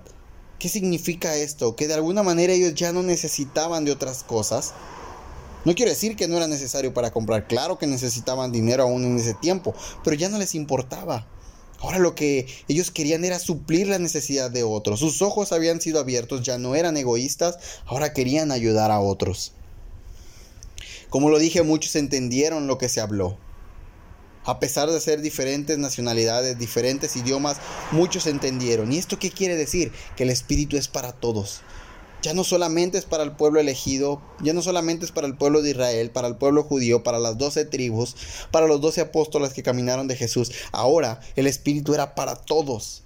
¿Qué 0.60 0.70
significa 0.70 1.36
esto? 1.36 1.76
Que 1.76 1.88
de 1.88 1.96
alguna 1.96 2.24
manera 2.24 2.54
ellos 2.54 2.76
ya 2.76 2.92
no 2.92 3.04
necesitaban 3.04 3.86
de 3.86 3.92
otras 3.92 4.24
cosas, 4.24 4.74
no 5.66 5.76
quiero 5.76 5.92
decir 5.92 6.18
que 6.18 6.28
no 6.28 6.36
era 6.36 6.48
necesario 6.48 6.94
para 6.94 7.12
comprar, 7.12 7.48
claro 7.48 7.78
que 7.78 7.88
necesitaban 7.88 8.52
dinero 8.52 8.84
aún 8.84 9.06
en 9.06 9.18
ese 9.18 9.34
tiempo, 9.34 9.74
pero 10.04 10.16
ya 10.16 10.28
no 10.28 10.38
les 10.38 10.56
importaba. 10.56 11.26
Ahora 11.84 12.00
lo 12.00 12.16
que 12.16 12.48
ellos 12.70 12.92
querían 12.92 13.26
era 13.26 13.40
suplir 13.40 13.88
la 13.88 14.00
necesidad 14.00 14.50
de 14.50 14.64
otros. 14.64 15.02
Sus 15.02 15.22
ojos 15.22 15.52
habían 15.52 15.82
sido 15.82 16.00
abiertos, 16.00 16.42
ya 16.42 16.58
no 16.58 16.76
eran 16.76 16.96
egoístas, 16.96 17.58
ahora 17.86 18.14
querían 18.14 18.54
ayudar 18.54 18.90
a 18.90 19.02
otros. 19.02 19.52
Como 21.10 21.30
lo 21.30 21.40
dije, 21.40 21.62
muchos 21.62 21.98
entendieron 21.98 22.68
lo 22.68 22.78
que 22.78 22.88
se 22.88 23.02
habló. 23.02 23.38
A 24.46 24.62
pesar 24.62 24.90
de 24.90 25.02
ser 25.02 25.22
diferentes 25.22 25.78
nacionalidades, 25.78 26.58
diferentes 26.58 27.18
idiomas, 27.18 27.58
muchos 27.92 28.28
entendieron. 28.28 28.94
¿Y 28.94 28.98
esto 28.98 29.20
qué 29.20 29.30
quiere 29.30 29.58
decir? 29.58 29.92
Que 30.16 30.24
el 30.24 30.30
Espíritu 30.30 30.78
es 30.78 30.88
para 30.88 31.12
todos 31.12 31.64
ya 32.24 32.34
no 32.34 32.46
solamente 32.46 32.98
es 32.98 33.06
para 33.06 33.24
el 33.24 33.34
pueblo 33.34 33.60
elegido, 33.60 34.22
ya 34.42 34.54
no 34.54 34.62
solamente 34.62 35.06
es 35.06 35.12
para 35.12 35.28
el 35.28 35.36
pueblo 35.36 35.62
de 35.62 35.72
Israel, 35.72 36.10
para 36.10 36.30
el 36.30 36.38
pueblo 36.38 36.64
judío, 36.64 37.04
para 37.04 37.20
las 37.20 37.38
doce 37.38 37.66
tribus, 37.66 38.16
para 38.50 38.66
los 38.66 38.80
doce 38.80 39.02
apóstoles 39.02 39.54
que 39.54 39.62
caminaron 39.62 40.08
de 40.08 40.16
Jesús. 40.16 40.52
Ahora 40.72 41.20
el 41.36 41.48
Espíritu 41.48 41.94
era 41.94 42.16
para 42.16 42.36
todos. 42.36 43.04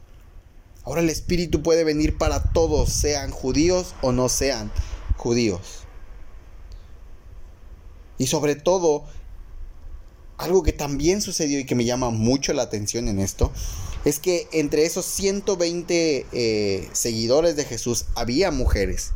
Ahora 0.83 1.01
el 1.01 1.09
Espíritu 1.09 1.63
puede 1.63 1.83
venir 1.83 2.17
para 2.17 2.43
todos, 2.53 2.89
sean 2.93 3.31
judíos 3.31 3.95
o 4.01 4.11
no 4.11 4.29
sean 4.29 4.71
judíos. 5.17 5.79
Y 8.19 8.27
sobre 8.27 8.55
todo, 8.55 9.05
algo 10.37 10.61
que 10.61 10.73
también 10.73 11.21
sucedió 11.21 11.59
y 11.59 11.65
que 11.65 11.75
me 11.75 11.85
llama 11.85 12.11
mucho 12.11 12.53
la 12.53 12.61
atención 12.61 13.07
en 13.07 13.19
esto, 13.19 13.51
es 14.05 14.19
que 14.19 14.47
entre 14.51 14.85
esos 14.85 15.05
120 15.05 16.25
eh, 16.31 16.89
seguidores 16.93 17.55
de 17.55 17.65
Jesús 17.65 18.05
había 18.15 18.51
mujeres. 18.51 19.11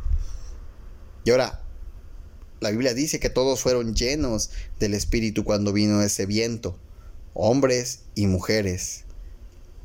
Y 1.24 1.32
ahora, 1.32 1.62
la 2.60 2.72
Biblia 2.72 2.94
dice 2.94 3.20
que 3.20 3.30
todos 3.30 3.62
fueron 3.62 3.96
llenos 3.96 4.52
del 4.80 4.94
Espíritu 4.94 5.44
cuando 5.44 5.74
vino 5.74 6.02
ese 6.02 6.26
viento, 6.26 6.78
hombres 7.34 8.02
y 8.16 8.28
mujeres. 8.28 9.06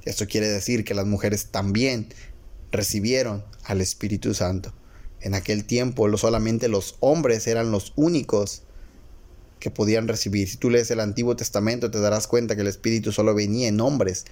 Esto 0.04 0.26
quiere 0.26 0.48
decir 0.48 0.84
que 0.84 0.94
las 0.94 1.06
mujeres 1.06 1.46
también 1.46 2.08
recibieron 2.70 3.44
al 3.64 3.80
Espíritu 3.80 4.34
Santo. 4.34 4.72
En 5.20 5.34
aquel 5.34 5.64
tiempo 5.64 6.14
solamente 6.16 6.68
los 6.68 6.96
hombres 7.00 7.46
eran 7.46 7.70
los 7.70 7.92
únicos 7.96 8.62
que 9.58 9.70
podían 9.70 10.06
recibir. 10.06 10.48
Si 10.48 10.56
tú 10.58 10.70
lees 10.70 10.90
el 10.90 11.00
Antiguo 11.00 11.34
Testamento 11.34 11.90
te 11.90 12.00
darás 12.00 12.26
cuenta 12.26 12.54
que 12.54 12.62
el 12.62 12.68
Espíritu 12.68 13.10
solo 13.10 13.34
venía 13.34 13.68
en 13.68 13.80
hombres 13.80 14.26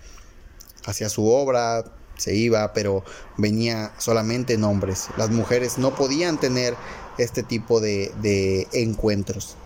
hacia 0.87 1.09
su 1.09 1.27
obra, 1.27 1.85
se 2.16 2.35
iba, 2.35 2.73
pero 2.73 3.05
venía 3.37 3.92
solamente 3.99 4.55
en 4.55 4.64
hombres. 4.64 5.09
Las 5.16 5.31
mujeres 5.31 5.79
no 5.79 5.94
podían 5.94 6.38
tener 6.38 6.75
este 7.18 7.42
tipo 7.42 7.81
de, 7.81 8.12
de 8.23 8.68
encuentros. 8.73 9.57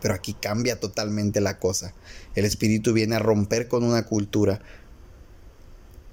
Pero 0.00 0.14
aquí 0.14 0.34
cambia 0.34 0.78
totalmente 0.78 1.40
la 1.40 1.58
cosa. 1.58 1.94
El 2.34 2.44
espíritu 2.44 2.92
viene 2.92 3.16
a 3.16 3.20
romper 3.20 3.68
con 3.68 3.84
una 3.84 4.04
cultura. 4.04 4.60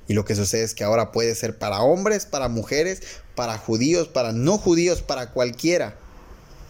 Y 0.07 0.13
lo 0.13 0.25
que 0.25 0.35
sucede 0.35 0.63
es 0.63 0.73
que 0.73 0.83
ahora 0.83 1.11
puede 1.11 1.33
ser 1.35 1.57
para 1.57 1.81
hombres, 1.81 2.25
para 2.25 2.49
mujeres, 2.49 3.01
para 3.35 3.57
judíos, 3.57 4.07
para 4.07 4.31
no 4.31 4.57
judíos, 4.57 5.01
para 5.01 5.31
cualquiera 5.31 5.95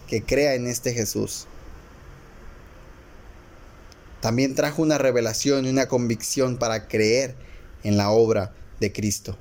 que 0.08 0.22
crea 0.22 0.54
en 0.54 0.66
este 0.66 0.92
Jesús 0.92 1.46
también 4.24 4.54
trajo 4.54 4.80
una 4.80 4.96
revelación 4.96 5.66
y 5.66 5.68
una 5.68 5.86
convicción 5.86 6.56
para 6.56 6.88
creer 6.88 7.34
en 7.82 7.98
la 7.98 8.08
obra 8.08 8.54
de 8.80 8.90
Cristo. 8.90 9.36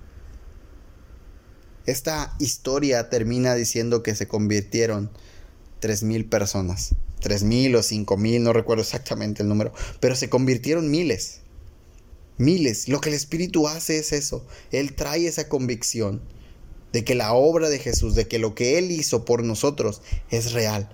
Esta 1.86 2.36
historia 2.38 3.10
termina 3.10 3.56
diciendo 3.56 4.04
que 4.04 4.14
se 4.14 4.28
convirtieron 4.28 5.10
tres 5.80 6.04
mil 6.04 6.26
personas, 6.26 6.96
tres 7.22 7.44
mil 7.44 7.74
o 7.78 7.82
cinco 7.82 8.18
mil, 8.18 8.44
no 8.44 8.52
recuerdo 8.52 8.84
exactamente 8.84 9.42
el 9.42 9.48
número, 9.48 9.72
pero 10.02 10.18
se 10.18 10.28
convirtieron 10.28 10.92
miles, 10.92 11.40
miles. 12.38 12.90
Lo 12.90 13.00
que 13.00 13.08
el 13.08 13.16
Espíritu 13.16 13.70
hace 13.70 14.00
es 14.00 14.12
eso, 14.12 14.46
Él 14.74 14.96
trae 14.96 15.28
esa 15.28 15.48
convicción 15.48 16.22
de 16.92 17.06
que 17.06 17.16
la 17.16 17.32
obra 17.32 17.70
de 17.70 17.80
Jesús, 17.80 18.16
de 18.16 18.28
que 18.28 18.38
lo 18.38 18.54
que 18.54 18.78
Él 18.78 18.92
hizo 18.92 19.24
por 19.24 19.46
nosotros 19.46 20.02
es 20.30 20.52
real 20.52 20.90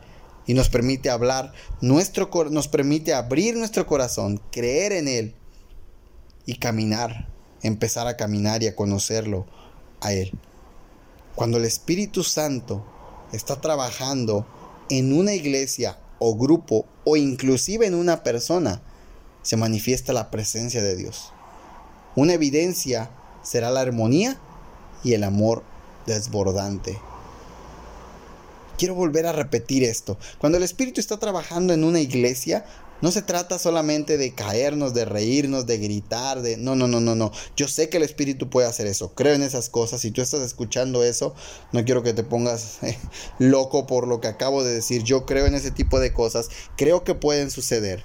y 0.49 0.55
nos 0.55 0.67
permite 0.67 1.11
hablar, 1.11 1.53
nuestro, 1.79 2.31
nos 2.49 2.67
permite 2.67 3.13
abrir 3.13 3.55
nuestro 3.55 3.85
corazón, 3.85 4.41
creer 4.51 4.93
en 4.93 5.07
Él 5.07 5.35
y 6.47 6.55
caminar, 6.55 7.29
empezar 7.61 8.07
a 8.07 8.17
caminar 8.17 8.63
y 8.63 8.67
a 8.67 8.75
conocerlo 8.75 9.45
a 10.01 10.11
Él. 10.11 10.31
Cuando 11.35 11.57
el 11.57 11.65
Espíritu 11.65 12.23
Santo 12.23 12.83
está 13.31 13.61
trabajando 13.61 14.47
en 14.89 15.13
una 15.13 15.35
iglesia 15.35 15.99
o 16.17 16.35
grupo 16.35 16.87
o 17.03 17.15
inclusive 17.15 17.85
en 17.85 17.93
una 17.93 18.23
persona, 18.23 18.81
se 19.43 19.55
manifiesta 19.55 20.13
la 20.13 20.31
presencia 20.31 20.81
de 20.81 20.95
Dios. 20.95 21.31
Una 22.15 22.33
evidencia 22.33 23.11
será 23.43 23.69
la 23.69 23.81
armonía 23.81 24.39
y 25.03 25.13
el 25.13 25.25
amor 25.25 25.61
desbordante 26.07 26.97
quiero 28.79 28.95
volver 28.95 29.27
a 29.27 29.33
repetir 29.33 29.83
esto. 29.83 30.17
Cuando 30.39 30.57
el 30.57 30.63
Espíritu 30.63 30.99
está 30.99 31.17
trabajando 31.17 31.73
en 31.73 31.83
una 31.83 31.99
iglesia, 31.99 32.65
no 33.01 33.11
se 33.11 33.21
trata 33.21 33.59
solamente 33.59 34.17
de 34.17 34.33
caernos, 34.33 34.93
de 34.93 35.05
reírnos, 35.05 35.65
de 35.65 35.77
gritar, 35.77 36.41
de... 36.41 36.57
No, 36.57 36.75
no, 36.75 36.87
no, 36.87 36.99
no, 36.99 37.13
no. 37.13 37.31
Yo 37.55 37.67
sé 37.67 37.89
que 37.89 37.97
el 37.97 38.03
Espíritu 38.03 38.49
puede 38.49 38.67
hacer 38.67 38.87
eso. 38.87 39.13
Creo 39.13 39.35
en 39.35 39.41
esas 39.41 39.69
cosas. 39.69 40.01
Si 40.01 40.11
tú 40.11 40.21
estás 40.21 40.41
escuchando 40.41 41.03
eso, 41.03 41.35
no 41.71 41.83
quiero 41.85 42.03
que 42.03 42.13
te 42.13 42.23
pongas 42.23 42.81
eh, 42.83 42.97
loco 43.37 43.85
por 43.85 44.07
lo 44.07 44.19
que 44.21 44.27
acabo 44.27 44.63
de 44.63 44.73
decir. 44.73 45.03
Yo 45.03 45.25
creo 45.25 45.45
en 45.45 45.55
ese 45.55 45.71
tipo 45.71 45.99
de 45.99 46.13
cosas. 46.13 46.49
Creo 46.75 47.03
que 47.03 47.15
pueden 47.15 47.51
suceder. 47.51 48.03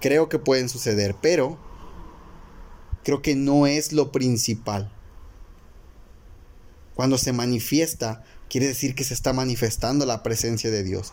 Creo 0.00 0.28
que 0.28 0.38
pueden 0.38 0.68
suceder, 0.68 1.16
pero 1.20 1.58
creo 3.02 3.22
que 3.22 3.34
no 3.34 3.66
es 3.66 3.92
lo 3.92 4.12
principal. 4.12 4.92
Cuando 6.94 7.18
se 7.18 7.32
manifiesta 7.32 8.24
quiere 8.48 8.66
decir 8.66 8.94
que 8.94 9.04
se 9.04 9.14
está 9.14 9.32
manifestando 9.32 10.06
la 10.06 10.22
presencia 10.22 10.70
de 10.70 10.82
Dios. 10.82 11.12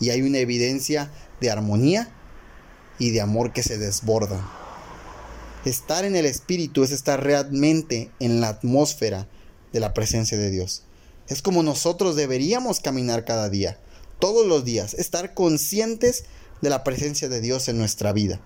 Y 0.00 0.10
hay 0.10 0.22
una 0.22 0.38
evidencia 0.38 1.10
de 1.40 1.50
armonía 1.50 2.12
y 2.98 3.10
de 3.10 3.20
amor 3.20 3.52
que 3.52 3.62
se 3.62 3.78
desborda. 3.78 4.44
Estar 5.64 6.04
en 6.04 6.14
el 6.14 6.26
Espíritu 6.26 6.82
es 6.82 6.90
estar 6.90 7.22
realmente 7.22 8.10
en 8.20 8.40
la 8.40 8.48
atmósfera 8.48 9.28
de 9.72 9.80
la 9.80 9.94
presencia 9.94 10.36
de 10.36 10.50
Dios. 10.50 10.82
Es 11.28 11.40
como 11.40 11.62
nosotros 11.62 12.16
deberíamos 12.16 12.80
caminar 12.80 13.24
cada 13.24 13.48
día, 13.48 13.78
todos 14.18 14.46
los 14.46 14.64
días, 14.64 14.94
estar 14.94 15.32
conscientes 15.32 16.24
de 16.60 16.70
la 16.70 16.84
presencia 16.84 17.28
de 17.28 17.40
Dios 17.40 17.68
en 17.68 17.78
nuestra 17.78 18.12
vida. 18.12 18.40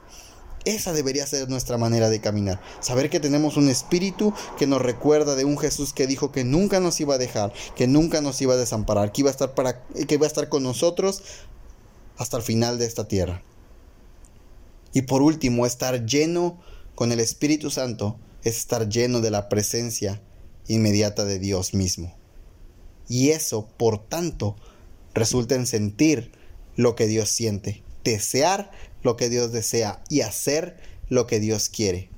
Esa 0.69 0.93
debería 0.93 1.27
ser 1.27 1.49
nuestra 1.49 1.79
manera 1.79 2.11
de 2.11 2.21
caminar. 2.21 2.61
Saber 2.81 3.09
que 3.09 3.21
tenemos 3.21 3.57
un 3.57 3.71
espíritu 3.71 4.35
que 4.59 4.67
nos 4.67 4.83
recuerda 4.83 5.35
de 5.35 5.47
un 5.47 5.57
Jesús 5.57 5.95
que 5.95 6.07
dijo 6.07 6.31
que 6.31 6.45
nunca 6.45 6.79
nos 6.79 7.01
iba 7.01 7.15
a 7.15 7.19
dejar, 7.19 7.55
que 7.75 7.87
nunca 7.87 8.21
nos 8.21 8.39
iba 8.43 8.53
a 8.53 8.59
desamparar, 8.59 9.11
que 9.11 9.23
iba 9.23 9.31
a 9.31 9.33
estar, 9.33 9.55
para, 9.55 9.83
que 9.87 10.15
iba 10.17 10.27
a 10.27 10.29
estar 10.29 10.51
con 10.51 10.63
nosotros 10.63 11.23
hasta 12.19 12.37
el 12.37 12.43
final 12.43 12.77
de 12.77 12.85
esta 12.85 13.09
tierra. 13.09 13.43
Y 14.93 15.03
por 15.03 15.23
último, 15.23 15.65
estar 15.65 16.05
lleno 16.05 16.61
con 16.95 17.13
el 17.13 17.21
Espíritu 17.21 17.71
Santo 17.71 18.19
es 18.45 18.59
estar 18.59 18.91
lleno 18.91 19.23
de 19.23 19.31
la 19.31 19.49
presencia 19.49 20.21
inmediata 20.67 21.25
de 21.25 21.39
Dios 21.39 21.73
mismo. 21.73 22.15
Y 23.09 23.31
eso, 23.31 23.67
por 23.79 24.07
tanto, 24.07 24.55
resulta 25.15 25.55
en 25.55 25.67
sentir 25.67 26.31
lo 26.77 26.95
que 26.95 27.07
Dios 27.07 27.31
siente, 27.31 27.83
desear 28.05 28.71
lo 29.03 29.17
que 29.17 29.29
Dios 29.29 29.53
desea 29.53 30.03
y 30.09 30.21
hacer 30.21 30.77
lo 31.09 31.27
que 31.27 31.41
Dios 31.41 31.69
quiere. 31.69 32.11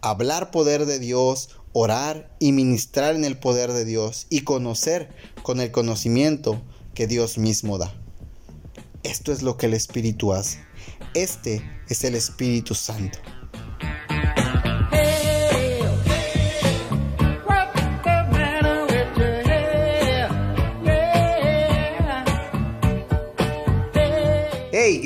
Hablar 0.00 0.50
poder 0.50 0.86
de 0.86 0.98
Dios, 0.98 1.50
orar 1.72 2.34
y 2.38 2.52
ministrar 2.52 3.14
en 3.14 3.24
el 3.24 3.38
poder 3.38 3.72
de 3.72 3.84
Dios 3.84 4.26
y 4.30 4.40
conocer 4.40 5.08
con 5.42 5.60
el 5.60 5.70
conocimiento 5.70 6.62
que 6.94 7.06
Dios 7.06 7.38
mismo 7.38 7.78
da. 7.78 7.94
Esto 9.02 9.32
es 9.32 9.42
lo 9.42 9.56
que 9.56 9.66
el 9.66 9.74
Espíritu 9.74 10.32
hace. 10.32 10.58
Este 11.14 11.62
es 11.88 12.04
el 12.04 12.14
Espíritu 12.14 12.74
Santo. 12.74 13.18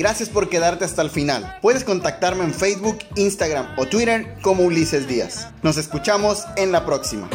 Gracias 0.09 0.29
por 0.29 0.49
quedarte 0.49 0.85
hasta 0.85 1.03
el 1.03 1.11
final. 1.11 1.59
Puedes 1.61 1.83
contactarme 1.83 2.43
en 2.43 2.51
Facebook, 2.51 2.97
Instagram 3.15 3.67
o 3.77 3.85
Twitter 3.85 4.37
como 4.41 4.63
Ulises 4.63 5.07
Díaz. 5.07 5.49
Nos 5.61 5.77
escuchamos 5.77 6.45
en 6.57 6.71
la 6.71 6.83
próxima. 6.83 7.29